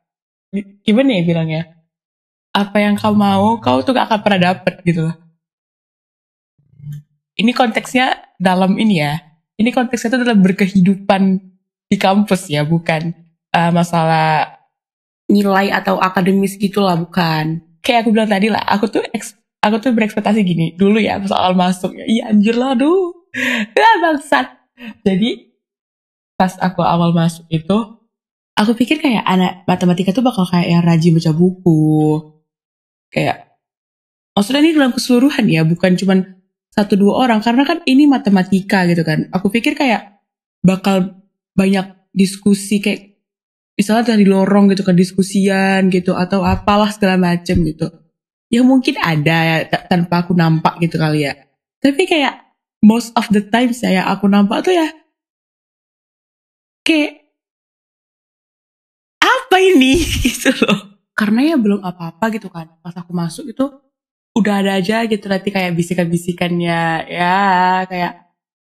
gimana 0.84 1.20
ya 1.20 1.22
bilangnya 1.26 1.75
apa 2.56 2.80
yang 2.80 2.96
kau 2.96 3.12
mau 3.12 3.60
kau 3.60 3.84
tuh 3.84 3.92
gak 3.92 4.08
akan 4.08 4.20
pernah 4.24 4.40
dapet 4.52 4.80
gitu 4.88 5.04
loh. 5.04 5.16
Ini 7.36 7.52
konteksnya 7.52 8.32
dalam 8.40 8.80
ini 8.80 9.04
ya. 9.04 9.20
Ini 9.60 9.68
konteksnya 9.76 10.16
itu 10.16 10.16
adalah 10.24 10.40
berkehidupan 10.40 11.22
di 11.86 11.96
kampus 12.00 12.48
ya 12.48 12.64
bukan 12.64 13.12
uh, 13.52 13.70
masalah 13.70 14.56
nilai 15.28 15.68
atau 15.68 16.00
akademis 16.00 16.56
gitulah 16.56 16.96
bukan. 16.96 17.60
Kayak 17.84 18.08
aku 18.08 18.10
bilang 18.16 18.32
tadi 18.32 18.48
lah 18.48 18.64
aku 18.64 18.88
tuh 18.88 19.04
aku 19.60 19.76
tuh 19.78 19.92
berekspektasi 19.92 20.40
gini 20.42 20.72
dulu 20.74 20.96
ya 20.96 21.20
soal 21.28 21.52
masuk 21.52 21.92
ya 21.92 22.08
iya 22.08 22.22
anjir 22.32 22.56
lah 22.56 22.72
aduh. 22.72 23.12
Ya 23.76 23.90
bangsat. 24.02 24.48
Jadi 25.04 25.52
pas 26.40 26.56
aku 26.56 26.80
awal 26.80 27.12
masuk 27.12 27.44
itu 27.52 27.76
aku 28.56 28.72
pikir 28.76 29.00
kayak 29.00 29.24
anak 29.28 29.64
matematika 29.68 30.12
tuh 30.16 30.24
bakal 30.24 30.48
kayak 30.48 30.68
yang 30.72 30.82
rajin 30.84 31.16
baca 31.16 31.32
buku 31.36 32.35
kayak 33.16 33.56
maksudnya 34.36 34.60
ini 34.60 34.76
dalam 34.76 34.92
keseluruhan 34.92 35.48
ya 35.48 35.64
bukan 35.64 35.96
cuman 35.96 36.36
satu 36.76 37.00
dua 37.00 37.24
orang. 37.24 37.40
Karena 37.40 37.64
kan 37.64 37.80
ini 37.88 38.04
matematika 38.04 38.84
gitu 38.84 39.00
kan. 39.00 39.32
Aku 39.32 39.48
pikir 39.48 39.72
kayak 39.72 40.20
bakal 40.60 41.24
banyak 41.56 41.96
diskusi 42.12 42.84
kayak 42.84 43.16
misalnya 43.80 44.12
dari 44.12 44.28
lorong 44.28 44.68
gitu 44.68 44.84
kan 44.84 44.92
diskusian 44.92 45.88
gitu 45.88 46.12
atau 46.12 46.44
apalah 46.44 46.92
segala 46.92 47.16
macem 47.16 47.64
gitu. 47.64 47.88
Ya 48.52 48.60
mungkin 48.62 49.00
ada 49.00 49.36
ya 49.42 49.56
tanpa 49.88 50.28
aku 50.28 50.36
nampak 50.36 50.76
gitu 50.84 51.00
kali 51.00 51.24
ya. 51.24 51.34
Tapi 51.80 52.04
kayak 52.04 52.52
most 52.84 53.16
of 53.16 53.26
the 53.32 53.40
time 53.40 53.72
saya 53.72 54.04
aku 54.04 54.28
nampak 54.28 54.68
tuh 54.68 54.76
ya 54.76 54.92
kayak 56.84 57.24
apa 59.18 59.56
ini? 59.58 59.98
Gitu 60.22 60.54
loh 60.62 60.95
karena 61.16 61.40
ya 61.48 61.56
belum 61.56 61.80
apa-apa 61.80 62.28
gitu 62.36 62.52
kan. 62.52 62.68
Pas 62.84 62.92
aku 62.92 63.16
masuk 63.16 63.48
itu 63.48 63.64
udah 64.36 64.60
ada 64.60 64.76
aja 64.76 65.08
gitu 65.08 65.24
nanti 65.32 65.48
kayak 65.48 65.72
bisikan-bisikannya. 65.72 67.08
Ya 67.08 67.36
kayak 67.88 68.12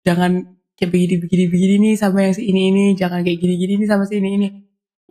jangan 0.01 0.57
kayak 0.73 0.89
begini 0.89 1.15
begini 1.21 1.45
begini 1.45 1.75
nih 1.77 1.93
sama 2.01 2.25
yang 2.25 2.33
ini 2.41 2.61
ini. 2.73 2.85
Jangan 2.97 3.21
kayak 3.21 3.37
gini 3.37 3.53
gini 3.61 3.73
nih 3.85 3.87
sama 3.87 4.03
si 4.09 4.17
ini 4.17 4.29
ini. 4.41 4.49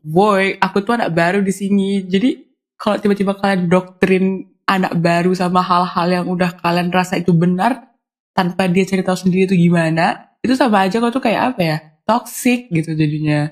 Boy 0.03 0.59
aku 0.59 0.83
tuh 0.83 0.99
anak 0.99 1.15
baru 1.15 1.39
di 1.41 1.55
sini. 1.55 2.03
Jadi 2.03 2.43
kalau 2.75 2.99
tiba-tiba 2.99 3.39
kalian 3.39 3.71
doktrin 3.71 4.25
anak 4.67 4.99
baru 4.99 5.31
sama 5.33 5.63
hal-hal 5.63 6.07
yang 6.11 6.27
udah 6.27 6.59
kalian 6.59 6.91
rasa 6.91 7.17
itu 7.23 7.31
benar 7.33 7.95
tanpa 8.35 8.67
dia 8.67 8.85
cari 8.85 9.03
tahu 9.07 9.17
sendiri 9.17 9.49
itu 9.51 9.57
gimana 9.57 10.31
itu 10.45 10.55
sama 10.55 10.87
aja 10.87 11.03
kok 11.03 11.11
tuh 11.15 11.23
kayak 11.23 11.55
apa 11.55 11.61
ya? 11.63 11.79
Toxic 12.03 12.67
gitu 12.75 12.99
jadinya. 12.99 13.47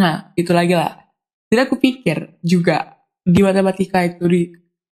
Nah 0.00 0.32
itu 0.32 0.52
lagi 0.56 0.72
lah 0.72 0.99
jadi 1.50 1.66
aku 1.66 1.82
pikir 1.82 2.38
juga 2.46 3.02
di 3.26 3.42
matematika 3.42 4.06
itu 4.06 4.24
di 4.30 4.42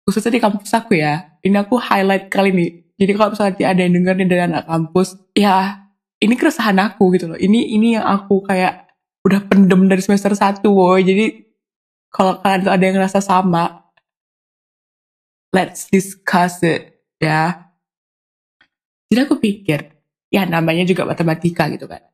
khususnya 0.05 0.37
di 0.37 0.41
kampus 0.41 0.69
aku 0.77 0.93
ya 0.93 1.33
ini 1.41 1.57
aku 1.59 1.81
highlight 1.81 2.29
kali 2.29 2.53
ini. 2.55 2.67
Jadi 2.93 3.11
kalau 3.17 3.33
misalnya 3.33 3.73
ada 3.73 3.81
yang 3.81 3.93
denger 3.97 4.13
nih 4.15 4.27
dari 4.29 4.41
anak 4.45 4.63
kampus 4.69 5.17
ya 5.33 5.81
ini 6.21 6.37
keresahan 6.37 6.77
aku 6.79 7.11
gitu 7.17 7.33
loh. 7.33 7.39
Ini 7.41 7.73
ini 7.73 7.99
yang 7.99 8.05
aku 8.05 8.45
kayak 8.45 8.85
udah 9.25 9.41
pendem 9.49 9.91
dari 9.91 9.99
semester 9.99 10.31
satu 10.37 10.71
woy. 10.71 11.03
Jadi 11.03 11.41
kalau 12.13 12.39
kalian 12.39 12.69
tuh 12.69 12.71
ada 12.71 12.83
yang 12.85 12.95
ngerasa 13.01 13.19
sama 13.19 13.89
let's 15.51 15.89
discuss 15.89 16.63
it 16.63 17.01
ya. 17.19 17.73
Jadi 19.11 19.19
aku 19.25 19.41
pikir 19.41 19.89
ya 20.29 20.45
namanya 20.45 20.87
juga 20.87 21.03
matematika 21.03 21.65
gitu 21.73 21.89
kan. 21.89 22.05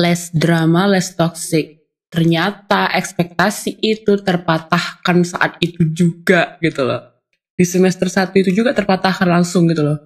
Less 0.00 0.32
drama 0.32 0.86
less 0.86 1.12
toxic 1.12 1.83
ternyata 2.14 2.94
ekspektasi 2.94 3.82
itu 3.82 4.14
terpatahkan 4.22 5.26
saat 5.26 5.58
itu 5.58 5.82
juga 5.90 6.54
gitu 6.62 6.86
loh. 6.86 7.18
Di 7.58 7.66
semester 7.66 8.06
satu 8.06 8.38
itu 8.38 8.54
juga 8.54 8.70
terpatahkan 8.70 9.26
langsung 9.26 9.66
gitu 9.66 9.82
loh. 9.82 9.98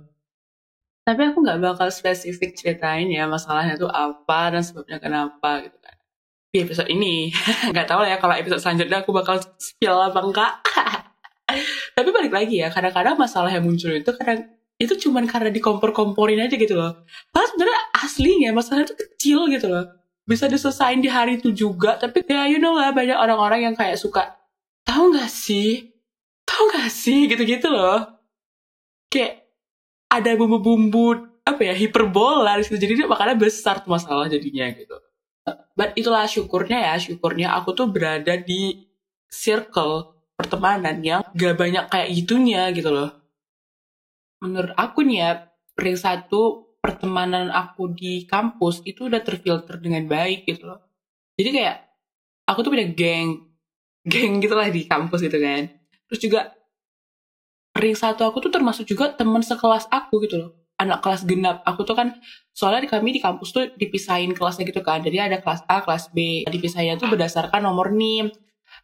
Tapi 1.05 1.29
aku 1.29 1.45
nggak 1.45 1.61
bakal 1.61 1.93
spesifik 1.93 2.57
ceritain 2.57 3.13
ya 3.13 3.29
masalahnya 3.29 3.77
tuh 3.77 3.93
apa 3.93 4.57
dan 4.57 4.65
sebabnya 4.65 4.97
kenapa 4.97 5.69
gitu 5.69 5.77
kan. 5.85 5.97
Di 6.49 6.65
episode 6.65 6.89
ini 6.89 7.29
nggak 7.77 7.85
tahu 7.85 8.01
lah 8.01 8.17
ya 8.17 8.19
kalau 8.21 8.33
episode 8.41 8.65
selanjutnya 8.65 9.05
aku 9.05 9.13
bakal 9.13 9.37
spill 9.61 10.01
apa 10.01 10.21
enggak 10.25 10.53
tapi 11.97 12.09
balik 12.13 12.33
lagi 12.33 12.61
ya 12.61 12.69
kadang-kadang 12.73 13.21
masalah 13.21 13.53
yang 13.53 13.65
muncul 13.65 13.93
itu 13.93 14.09
kadang 14.17 14.49
itu 14.81 14.97
cuman 14.97 15.29
karena 15.29 15.53
dikompor-komporin 15.53 16.41
aja 16.41 16.57
gitu 16.57 16.73
loh. 16.73 17.05
Padahal 17.37 17.49
sebenarnya 17.53 17.81
aslinya 18.01 18.51
masalah 18.57 18.89
itu 18.89 18.97
kecil 18.97 19.45
gitu 19.53 19.69
loh 19.69 19.99
bisa 20.29 20.45
diselesain 20.45 21.01
di 21.01 21.09
hari 21.09 21.41
itu 21.41 21.49
juga. 21.57 21.97
Tapi 21.97 22.21
ya 22.29 22.45
you 22.45 22.61
know 22.61 22.77
lah 22.77 22.93
banyak 22.93 23.17
orang-orang 23.17 23.73
yang 23.73 23.75
kayak 23.75 23.97
suka 23.97 24.37
tahu 24.85 25.17
nggak 25.17 25.33
sih? 25.33 25.89
Tahu 26.45 26.63
nggak 26.69 26.91
sih? 26.93 27.25
Gitu-gitu 27.25 27.73
loh. 27.73 28.05
Kayak 29.09 29.49
ada 30.13 30.37
bumbu-bumbu 30.37 31.41
apa 31.49 31.65
ya 31.65 31.73
hiperbola 31.73 32.61
di 32.61 32.69
situ. 32.69 32.77
Jadi 32.77 32.93
dia 33.05 33.09
makanya 33.09 33.41
besar 33.41 33.81
tuh 33.81 33.89
masalah 33.89 34.29
jadinya 34.29 34.69
gitu. 34.77 35.01
But 35.73 35.97
itulah 35.97 36.29
syukurnya 36.29 36.93
ya 36.93 36.95
syukurnya 37.01 37.57
aku 37.57 37.73
tuh 37.73 37.89
berada 37.89 38.37
di 38.37 38.85
circle 39.33 40.13
pertemanan 40.37 41.01
yang 41.01 41.25
gak 41.33 41.57
banyak 41.57 41.89
kayak 41.89 42.09
gitunya 42.13 42.69
gitu 42.77 42.93
loh. 42.93 43.17
Menurut 44.45 44.77
aku 44.77 45.09
nih 45.09 45.19
ya 45.25 45.31
ring 45.81 45.97
satu 45.97 46.68
pertemanan 46.79 47.51
aku 47.51 47.91
di 47.93 48.25
kampus 48.25 48.83
itu 48.87 49.11
udah 49.11 49.21
terfilter 49.23 49.77
dengan 49.83 50.07
baik 50.07 50.47
gitu 50.47 50.71
loh. 50.71 50.81
Jadi 51.39 51.51
kayak 51.55 51.77
aku 52.47 52.59
tuh 52.65 52.71
punya 52.73 52.89
geng 52.91 53.49
geng 54.09 54.41
gitu 54.41 54.55
lah 54.57 54.73
di 54.73 54.89
kampus 54.89 55.21
gitu 55.21 55.39
kan. 55.39 55.69
Terus 56.09 56.21
juga 56.23 56.41
ring 57.79 57.95
satu 57.95 58.27
aku 58.27 58.43
tuh 58.43 58.51
termasuk 58.51 58.89
juga 58.89 59.13
teman 59.13 59.45
sekelas 59.45 59.87
aku 59.93 60.25
gitu 60.25 60.37
loh. 60.41 60.51
Anak 60.79 61.03
kelas 61.03 61.27
genap 61.27 61.67
aku 61.67 61.83
tuh 61.83 61.99
kan 61.99 62.15
soalnya 62.55 62.87
kami 62.87 63.19
di 63.19 63.21
kampus 63.21 63.51
tuh 63.51 63.69
dipisahin 63.75 64.33
kelasnya 64.33 64.65
gitu 64.65 64.81
kan. 64.81 65.03
Jadi 65.03 65.19
ada 65.19 65.43
kelas 65.43 65.67
A 65.67 65.83
kelas 65.83 66.15
B. 66.15 66.47
Dipisahinnya 66.47 66.97
tuh 66.97 67.11
berdasarkan 67.11 67.61
nomor 67.61 67.91
NIM. 67.91 68.31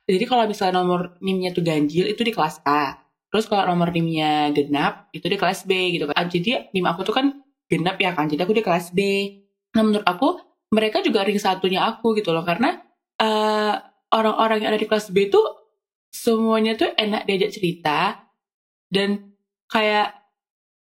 Jadi 0.05 0.25
kalau 0.27 0.45
misalnya 0.45 0.83
nomor 0.83 1.17
NIM-nya 1.23 1.55
tuh 1.55 1.65
ganjil 1.65 2.11
itu 2.11 2.21
di 2.21 2.35
kelas 2.35 2.61
A. 2.67 2.99
Terus 3.31 3.47
kalau 3.47 3.65
nomor 3.71 3.95
NIM-nya 3.95 4.51
genap 4.53 5.09
itu 5.15 5.27
di 5.31 5.39
kelas 5.39 5.65
B 5.65 5.95
gitu 5.95 6.11
kan. 6.11 6.27
Jadi 6.27 6.75
NIM 6.75 6.87
aku 6.87 7.07
tuh 7.07 7.15
kan 7.15 7.44
genap 7.71 7.97
ya 8.01 8.13
kan. 8.13 8.29
Jadi 8.31 8.41
aku 8.45 8.55
di 8.57 8.65
kelas 8.65 8.93
B. 8.95 9.01
Nah 9.75 9.83
menurut 9.83 10.07
aku 10.07 10.39
mereka 10.75 11.03
juga 11.05 11.23
ring 11.23 11.39
satunya 11.39 11.85
aku 11.87 12.17
gitu 12.19 12.31
loh. 12.35 12.43
Karena 12.43 12.79
uh, 13.21 13.75
orang-orang 14.15 14.65
yang 14.65 14.71
ada 14.75 14.81
di 14.81 14.89
kelas 14.89 15.11
B 15.11 15.29
tuh 15.29 15.45
semuanya 16.15 16.79
tuh 16.79 16.95
enak 16.95 17.27
diajak 17.27 17.51
cerita 17.51 18.23
dan 18.87 19.35
kayak 19.67 20.15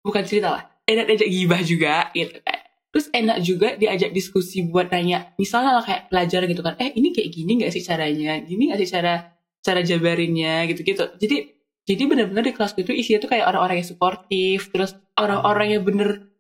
bukan 0.04 0.22
cerita 0.28 0.48
lah 0.52 0.62
enak 0.84 1.04
diajak 1.08 1.30
gibah 1.30 1.60
juga 1.64 1.94
gitu. 2.12 2.36
Kan 2.44 2.62
terus 2.92 3.08
enak 3.08 3.38
juga 3.40 3.68
diajak 3.80 4.12
diskusi 4.12 4.68
buat 4.68 4.92
nanya 4.92 5.32
misalnya 5.40 5.80
lah 5.80 5.84
kayak 5.84 6.12
pelajaran 6.12 6.46
gitu 6.52 6.60
kan 6.60 6.76
eh 6.76 6.92
ini 6.92 7.08
kayak 7.16 7.30
gini 7.32 7.50
gak 7.64 7.72
sih 7.72 7.80
caranya? 7.80 8.36
Gini 8.44 8.68
gak 8.68 8.78
sih 8.84 8.88
cara 8.92 9.32
cara 9.64 9.80
jabarinnya? 9.80 10.68
gitu 10.68 10.84
gitu 10.84 11.08
jadi 11.16 11.56
jadi 11.88 12.02
benar-benar 12.06 12.44
di 12.46 12.54
kelas 12.54 12.76
itu 12.76 12.92
isinya 12.92 13.24
tuh 13.24 13.30
kayak 13.32 13.48
orang-orang 13.48 13.80
yang 13.80 13.88
suportif 13.88 14.68
terus 14.70 14.92
orang-orang 15.16 15.78
yang 15.78 15.82
bener 15.82 16.30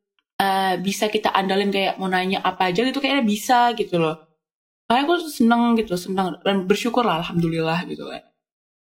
bisa 0.80 1.06
kita 1.08 1.30
andalin 1.32 1.70
kayak 1.70 1.96
mau 2.00 2.08
nanya 2.10 2.42
apa 2.42 2.70
aja 2.70 2.82
gitu 2.82 2.98
kayaknya 2.98 3.24
bisa 3.24 3.72
gitu 3.78 3.98
loh 4.00 4.16
kayak 4.90 5.08
aku 5.08 5.14
seneng 5.28 5.78
gitu 5.78 5.94
seneng 5.96 6.38
dan 6.42 6.68
bersyukur 6.68 7.02
lah 7.06 7.22
alhamdulillah 7.24 7.86
gitu 7.88 8.08
kan 8.08 8.22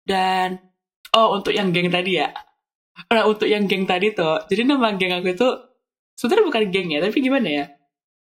dan 0.04 0.48
oh 1.16 1.38
untuk 1.38 1.54
yang 1.56 1.72
geng 1.72 1.88
tadi 1.88 2.20
ya 2.20 2.28
Nah 2.94 3.24
untuk 3.26 3.50
yang 3.50 3.66
geng 3.66 3.84
tadi 3.90 4.14
tuh, 4.14 4.46
jadi 4.46 4.62
nama 4.70 4.94
geng 4.94 5.18
aku 5.18 5.34
itu 5.34 5.48
sebenarnya 6.14 6.44
bukan 6.46 6.64
geng 6.70 6.88
ya, 6.94 7.00
tapi 7.02 7.18
gimana 7.18 7.48
ya? 7.50 7.64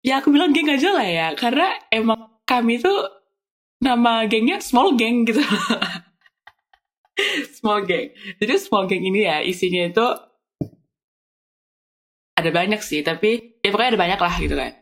Ya 0.00 0.14
aku 0.20 0.32
bilang 0.32 0.56
geng 0.56 0.68
aja 0.72 0.96
lah 0.96 1.04
ya, 1.06 1.26
karena 1.36 1.76
emang 1.92 2.40
kami 2.48 2.80
tuh 2.80 3.04
nama 3.84 4.24
gengnya 4.24 4.64
small 4.64 4.96
gang 4.96 5.28
gitu. 5.28 5.44
small 7.56 7.84
gang. 7.84 8.16
Jadi 8.40 8.52
small 8.56 8.88
gang 8.88 9.04
ini 9.04 9.28
ya 9.28 9.44
isinya 9.44 9.82
itu 9.92 10.06
ada 12.36 12.50
banyak 12.52 12.80
sih, 12.84 13.00
tapi 13.00 13.58
ya 13.64 13.72
pokoknya 13.72 13.96
ada 13.96 14.00
banyak 14.00 14.20
lah 14.20 14.34
gitu 14.36 14.54
kan. 14.54 14.72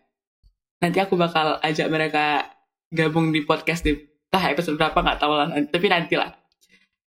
Nanti 0.82 0.98
aku 0.98 1.14
bakal 1.14 1.62
ajak 1.62 1.86
mereka 1.88 2.50
gabung 2.90 3.30
di 3.30 3.46
podcast 3.46 3.86
di 3.86 3.94
entah 3.94 4.44
episode 4.50 4.74
berapa 4.74 4.98
nggak 4.98 5.18
tahu 5.22 5.32
lah, 5.32 5.46
tapi 5.70 5.86
nanti 5.86 6.18
lah. 6.18 6.34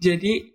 Jadi 0.03 0.51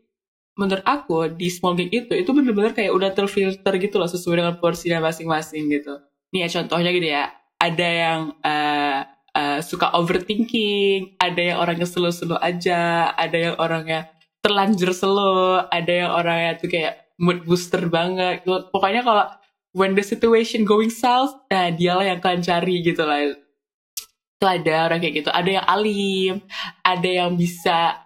menurut 0.60 0.84
aku 0.84 1.32
di 1.32 1.48
small 1.48 1.80
gang 1.80 1.88
itu 1.88 2.12
itu 2.12 2.30
bener-bener 2.36 2.76
kayak 2.76 2.92
udah 2.92 3.16
terfilter 3.16 3.80
gitu 3.80 3.96
loh 3.96 4.12
sesuai 4.12 4.44
dengan 4.44 4.56
porsinya 4.60 5.00
masing-masing 5.00 5.72
gitu. 5.72 5.96
Nih 6.36 6.44
ya 6.46 6.48
contohnya 6.60 6.92
gitu 6.92 7.08
ya, 7.08 7.32
ada 7.64 7.88
yang 7.88 8.20
uh, 8.44 9.08
uh, 9.34 9.60
suka 9.64 9.96
overthinking, 9.96 11.16
ada 11.24 11.40
yang 11.40 11.58
orangnya 11.64 11.88
slow-slow 11.88 12.38
aja, 12.44 13.16
ada 13.16 13.38
yang 13.40 13.56
orangnya 13.56 14.12
terlanjur 14.44 14.92
slow, 14.92 15.64
ada 15.72 15.92
yang 15.92 16.12
orangnya 16.12 16.60
tuh 16.60 16.68
kayak 16.68 17.16
mood 17.16 17.48
booster 17.48 17.88
banget. 17.88 18.44
Pokoknya 18.44 19.02
kalau 19.08 19.26
when 19.74 19.94
the 19.94 20.04
situation 20.04 20.66
going 20.66 20.90
south, 20.90 21.34
nah 21.52 21.70
dialah 21.70 22.06
yang 22.06 22.20
kalian 22.20 22.42
cari 22.42 22.82
gitu 22.82 23.06
lah. 23.06 23.34
Itu 24.40 24.46
ada 24.46 24.90
orang 24.90 25.00
kayak 25.04 25.16
gitu, 25.26 25.30
ada 25.30 25.50
yang 25.50 25.66
alim, 25.68 26.34
ada 26.82 27.10
yang 27.10 27.36
bisa 27.36 28.00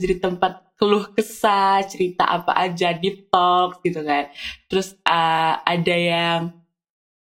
jadi 0.00 0.16
tempat 0.16 0.70
keluh 0.80 1.12
kesah, 1.12 1.84
cerita 1.84 2.24
apa 2.24 2.56
aja, 2.56 2.96
deep 2.96 3.28
talk 3.28 3.84
gitu 3.84 4.00
kan. 4.00 4.32
Terus 4.64 4.96
uh, 5.04 5.60
ada 5.60 5.92
yang 5.92 6.56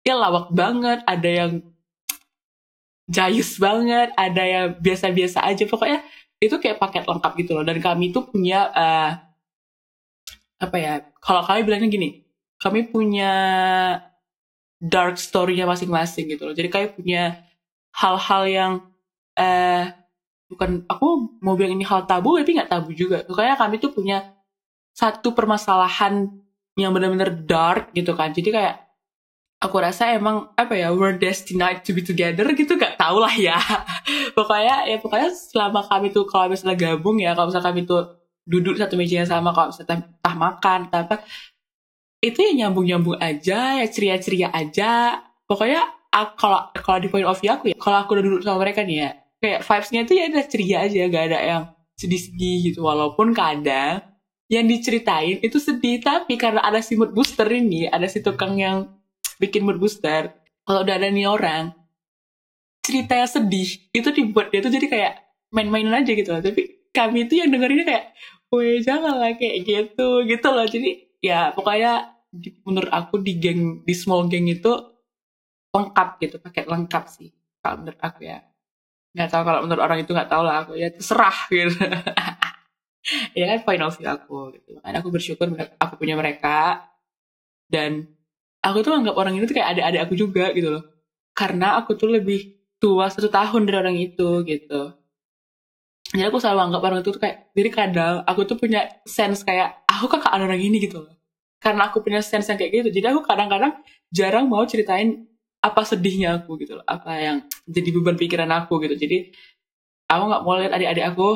ya 0.03 0.15
lawak 0.19 0.51
banget, 0.51 1.07
ada 1.07 1.31
yang 1.31 1.63
jayus 3.07 3.55
banget, 3.63 4.11
ada 4.19 4.43
yang 4.43 4.67
biasa-biasa 4.83 5.47
aja. 5.47 5.65
Pokoknya 5.71 6.03
itu 6.43 6.59
kayak 6.59 6.83
paket 6.83 7.07
lengkap 7.07 7.33
gitu 7.39 7.55
loh. 7.55 7.63
Dan 7.63 7.79
kami 7.79 8.11
tuh 8.11 8.27
punya 8.27 8.75
uh, 8.75 9.11
apa 10.59 10.77
ya? 10.77 11.07
Kalau 11.23 11.47
kami 11.47 11.63
bilangnya 11.63 11.89
gini, 11.95 12.24
kami 12.65 12.89
punya 12.89 13.33
dark 14.81 15.21
story-nya 15.21 15.69
masing-masing 15.69 16.33
gitu 16.33 16.49
loh. 16.49 16.57
Jadi 16.57 16.69
kami 16.73 16.87
punya 16.97 17.45
hal-hal 17.93 18.43
yang 18.49 18.73
uh, 19.37 19.85
bukan 20.49 20.89
aku 20.89 21.37
mau 21.45 21.61
bilang 21.61 21.77
ini 21.77 21.85
hal 21.85 22.09
tabu 22.09 22.41
tapi 22.41 22.57
nggak 22.57 22.73
tabu 22.73 22.97
juga. 22.97 23.21
Pokoknya 23.29 23.61
kami 23.61 23.77
tuh 23.77 23.93
punya 23.93 24.33
satu 24.97 25.37
permasalahan 25.37 26.33
yang 26.81 26.97
benar-benar 26.97 27.37
dark 27.45 27.93
gitu 27.93 28.17
kan. 28.17 28.33
Jadi 28.33 28.49
kayak 28.49 28.75
aku 29.61 29.77
rasa 29.81 30.17
emang 30.17 30.53
apa 30.57 30.77
ya 30.77 30.93
we're 30.93 31.17
destined 31.17 31.65
to 31.85 31.93
be 31.97 32.05
together 32.05 32.45
gitu 32.53 32.81
gak 32.81 32.97
tau 32.97 33.21
lah 33.21 33.33
ya. 33.37 33.57
Pokoknya 34.37 34.89
ya 34.89 34.97
pokoknya 35.01 35.31
selama 35.33 35.85
kami 35.85 36.13
tuh 36.13 36.25
kalau 36.29 36.53
misalnya 36.53 36.77
gabung 36.77 37.17
ya 37.21 37.33
kalau 37.33 37.49
misalnya 37.49 37.69
kami 37.73 37.81
tuh 37.89 38.25
duduk 38.45 38.77
satu 38.77 39.01
meja 39.01 39.25
yang 39.25 39.31
sama 39.31 39.57
kalau 39.57 39.73
misalnya 39.73 40.05
tah 40.21 40.37
makan 40.37 40.93
apa 40.93 41.25
itu 42.25 42.39
ya 42.41 42.53
nyambung 42.65 42.89
nyambung 42.89 43.21
aja 43.21 43.85
ya 43.85 43.87
ceria 43.93 44.17
ceria 44.17 44.49
aja. 44.49 45.21
Pokoknya 45.45 45.85
kalau 46.41 46.73
kalau 46.73 46.99
di 47.03 47.13
point 47.13 47.29
of 47.29 47.37
view 47.37 47.53
aku 47.53 47.75
ya 47.75 47.77
kalau 47.77 48.01
aku 48.01 48.17
udah 48.17 48.25
duduk 48.25 48.41
sama 48.41 48.65
mereka 48.65 48.81
nih 48.81 48.97
ya 49.05 49.11
kayak 49.45 49.61
vibes-nya 49.61 50.01
itu 50.09 50.13
ya 50.17 50.25
udah 50.33 50.45
ceria 50.49 50.79
aja 50.89 50.99
gak 51.13 51.25
ada 51.29 51.39
yang 51.45 51.63
sedih-sedih 52.01 52.57
gitu. 52.73 52.81
Walaupun 52.81 53.37
kadang 53.37 54.01
yang 54.49 54.65
diceritain 54.65 55.45
itu 55.45 55.61
sedih 55.61 56.01
tapi 56.01 56.41
karena 56.41 56.65
ada 56.65 56.81
si 56.81 56.97
mood 56.97 57.13
booster 57.13 57.49
ini 57.49 57.89
ada 57.89 58.09
si 58.09 58.25
tukang 58.25 58.57
yang 58.57 58.89
bikin 59.41 59.65
mood 59.65 59.77
booster 59.77 60.33
kalau 60.65 60.81
udah 60.81 60.97
ada 60.97 61.13
nih 61.13 61.29
orang 61.29 61.77
ceritanya 62.85 63.29
sedih 63.29 63.69
itu 63.93 64.09
dibuat 64.13 64.53
dia 64.53 64.61
tuh 64.65 64.73
jadi 64.73 64.87
kayak 64.89 65.15
main-mainan 65.53 66.05
aja 66.05 66.13
gitu 66.13 66.33
loh. 66.33 66.41
Tapi 66.41 66.89
kami 66.93 67.29
itu 67.29 67.41
yang 67.41 67.53
dengerinnya 67.53 67.85
kayak 67.85 68.05
weh 68.53 68.81
jangan 68.81 69.19
lah 69.19 69.33
kayak 69.37 69.65
gitu 69.65 70.25
gitu 70.25 70.49
loh. 70.49 70.67
Jadi 70.69 71.05
ya 71.25 71.53
pokoknya 71.57 72.14
di, 72.35 72.51
menurut 72.67 72.91
aku 72.91 73.23
di 73.23 73.39
geng 73.39 73.87
di 73.87 73.95
small 73.95 74.27
geng 74.27 74.51
itu 74.51 74.73
lengkap 75.75 76.09
gitu 76.23 76.37
pakai 76.39 76.67
lengkap 76.67 77.05
sih 77.11 77.31
kalau 77.63 77.83
menurut 77.83 78.01
aku 78.03 78.21
ya. 78.27 78.39
Nggak 79.15 79.29
tahu 79.31 79.43
kalau 79.47 79.61
menurut 79.67 79.83
orang 79.83 79.99
itu 80.03 80.11
nggak 80.11 80.31
tahu 80.31 80.43
lah 80.43 80.57
aku 80.67 80.73
ya 80.79 80.89
terserah 80.91 81.39
gitu. 81.51 81.79
Ya 83.37 83.45
kan 83.53 83.69
point 83.69 83.85
of 83.85 83.93
view 84.01 84.09
aku 84.09 84.57
gitu. 84.57 84.81
Makanya 84.81 85.05
aku 85.05 85.13
bersyukur 85.13 85.45
aku 85.77 86.01
punya 86.01 86.17
mereka. 86.17 86.81
Dan 87.69 88.09
aku 88.65 88.81
tuh 88.81 88.97
anggap 88.97 89.13
orang 89.13 89.37
ini 89.37 89.45
tuh 89.45 89.61
kayak 89.61 89.77
adik-adik 89.77 90.01
aku 90.09 90.15
juga 90.17 90.49
gitu 90.57 90.73
loh. 90.73 90.89
Karena 91.37 91.77
aku 91.77 92.01
tuh 92.01 92.09
lebih 92.09 92.57
tua 92.81 93.13
satu 93.13 93.29
tahun 93.29 93.69
dari 93.69 93.77
orang 93.77 93.97
itu 94.01 94.41
gitu. 94.49 94.97
Jadi 96.17 96.25
aku 96.25 96.41
selalu 96.41 96.73
anggap 96.73 96.81
orang 96.81 96.99
itu 97.05 97.13
tuh 97.13 97.21
kayak 97.21 97.53
jadi 97.53 97.69
kadang 97.77 98.15
aku 98.25 98.41
tuh 98.49 98.57
punya 98.57 98.89
sense 99.05 99.45
kayak 99.45 99.85
aku 99.85 100.09
kakak 100.09 100.33
orang 100.41 100.57
ini? 100.57 100.81
gitu 100.81 101.05
loh 101.05 101.13
karena 101.65 101.89
aku 101.89 102.05
punya 102.05 102.21
sense 102.21 102.53
yang 102.53 102.61
kayak 102.61 102.85
gitu. 102.85 103.01
Jadi 103.01 103.07
aku 103.17 103.25
kadang-kadang 103.25 103.73
jarang 104.13 104.53
mau 104.53 104.69
ceritain 104.69 105.25
apa 105.65 105.81
sedihnya 105.81 106.45
aku 106.45 106.61
gitu 106.61 106.77
loh. 106.77 106.85
Apa 106.85 107.17
yang 107.17 107.37
jadi 107.65 107.89
beban 107.97 108.21
pikiran 108.21 108.53
aku 108.53 108.85
gitu. 108.85 109.01
Jadi 109.01 109.33
aku 110.13 110.23
nggak 110.29 110.43
mau 110.45 110.61
lihat 110.61 110.77
adik-adik 110.77 111.09
aku 111.17 111.29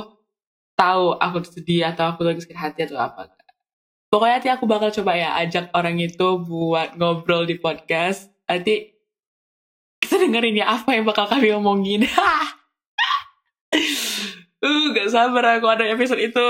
tahu 0.77 1.17
aku 1.17 1.37
sedih 1.49 1.89
atau 1.89 2.13
aku 2.13 2.29
lagi 2.29 2.45
sakit 2.45 2.59
hati 2.61 2.81
atau 2.85 3.01
apa. 3.01 3.33
Pokoknya 4.13 4.41
nanti 4.41 4.49
aku 4.53 4.65
bakal 4.69 4.93
coba 4.93 5.17
ya 5.17 5.33
ajak 5.41 5.73
orang 5.73 5.97
itu 5.97 6.29
buat 6.45 7.01
ngobrol 7.01 7.49
di 7.49 7.57
podcast. 7.57 8.29
Nanti 8.45 8.93
kita 9.97 10.21
dengerin 10.21 10.61
ya 10.61 10.77
apa 10.77 10.93
yang 10.93 11.09
bakal 11.09 11.25
kami 11.25 11.57
omongin. 11.57 12.05
Uh 14.59 14.91
gak 14.91 15.07
sabar 15.15 15.55
aku 15.55 15.71
ada 15.71 15.87
episode 15.87 16.19
itu 16.19 16.47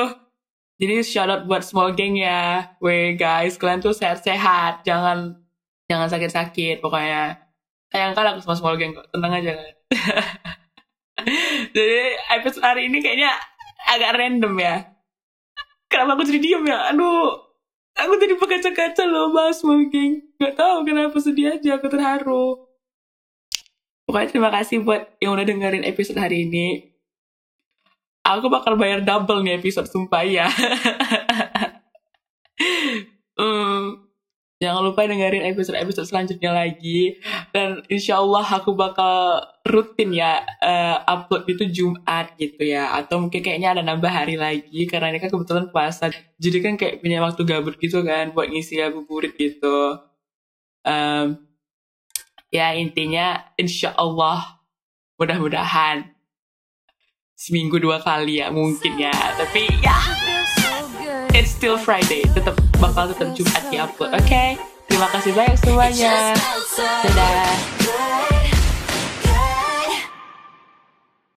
jadi 0.78 1.02
shout 1.02 1.26
out 1.26 1.42
buat 1.50 1.66
small 1.66 1.90
gang 1.90 2.14
ya. 2.14 2.70
We 2.78 3.18
guys 3.18 3.58
kalian 3.58 3.82
tuh 3.82 3.90
sehat-sehat. 3.90 4.86
Jangan 4.86 5.34
jangan 5.90 6.06
sakit-sakit 6.06 6.78
pokoknya. 6.78 7.42
Sayang 7.90 8.14
kan 8.14 8.30
aku 8.30 8.46
sama 8.46 8.54
small 8.54 8.78
gang 8.78 8.94
kok. 8.94 9.10
Tenang 9.10 9.32
aja 9.34 9.52
kan 9.58 9.74
jadi 11.74 12.14
episode 12.38 12.62
hari 12.62 12.86
ini 12.86 13.02
kayaknya 13.02 13.34
agak 13.90 14.14
random 14.14 14.54
ya. 14.54 14.86
Kenapa 15.90 16.14
aku 16.14 16.30
jadi 16.30 16.38
diem 16.38 16.62
ya? 16.62 16.94
Aduh 16.94 17.48
aku 17.98 18.14
tadi 18.22 18.38
berkaca-kaca 18.38 19.02
loh 19.10 19.34
mas 19.34 19.58
mungkin 19.66 20.30
nggak 20.38 20.54
tahu 20.54 20.86
kenapa 20.86 21.18
sedih 21.18 21.58
aja 21.58 21.74
aku 21.74 21.90
terharu. 21.90 22.70
Pokoknya 24.06 24.28
terima 24.30 24.50
kasih 24.54 24.86
buat 24.86 25.18
yang 25.18 25.34
udah 25.34 25.44
dengerin 25.44 25.84
episode 25.84 26.22
hari 26.22 26.46
ini 26.46 26.94
aku 28.36 28.52
bakal 28.52 28.76
bayar 28.76 29.00
double 29.00 29.40
nih 29.40 29.56
episode 29.56 29.88
sumpah 29.88 30.24
ya 30.26 30.48
hmm, 33.38 34.08
jangan 34.58 34.82
lupa 34.82 35.06
dengerin 35.06 35.46
episode-episode 35.54 36.06
selanjutnya 36.06 36.50
lagi. 36.50 37.18
Dan 37.54 37.86
insya 37.86 38.18
Allah 38.18 38.44
aku 38.44 38.74
bakal 38.74 39.46
rutin 39.62 40.10
ya 40.10 40.42
uh, 40.62 41.06
upload 41.06 41.46
itu 41.46 41.64
Jumat 41.70 42.34
gitu 42.36 42.66
ya. 42.66 42.98
Atau 42.98 43.22
mungkin 43.22 43.40
kayaknya 43.40 43.78
ada 43.78 43.82
nambah 43.86 44.10
hari 44.10 44.34
lagi 44.34 44.84
karena 44.90 45.14
ini 45.14 45.18
kan 45.22 45.30
kebetulan 45.30 45.70
puasa. 45.70 46.10
Jadi 46.36 46.58
kan 46.60 46.74
kayak 46.74 47.00
punya 47.00 47.22
waktu 47.22 47.42
gabut 47.46 47.78
gitu 47.78 48.02
kan 48.02 48.34
buat 48.34 48.50
ngisi 48.50 48.82
ngabuburit 48.82 49.38
gitu. 49.38 50.02
Um, 50.82 51.46
ya 52.50 52.74
intinya 52.74 53.54
insya 53.60 53.94
Allah 53.94 54.58
mudah-mudahan 55.18 56.17
seminggu 57.38 57.78
dua 57.78 58.02
kali 58.02 58.42
ya 58.42 58.50
mungkin 58.50 58.98
ya. 58.98 59.14
Tapi 59.38 59.70
ya. 59.78 59.94
It's 61.30 61.54
still 61.54 61.78
Friday. 61.78 62.26
Tetap 62.34 62.58
bakal 62.82 63.14
tetap 63.14 63.30
Jumat 63.38 63.62
di 63.70 63.78
upload 63.78 64.10
oke? 64.18 64.26
Okay? 64.26 64.58
terima 64.88 65.14
kasih 65.14 65.30
banyak 65.30 65.56
semuanya. 65.62 66.34
Dadah 67.06 68.27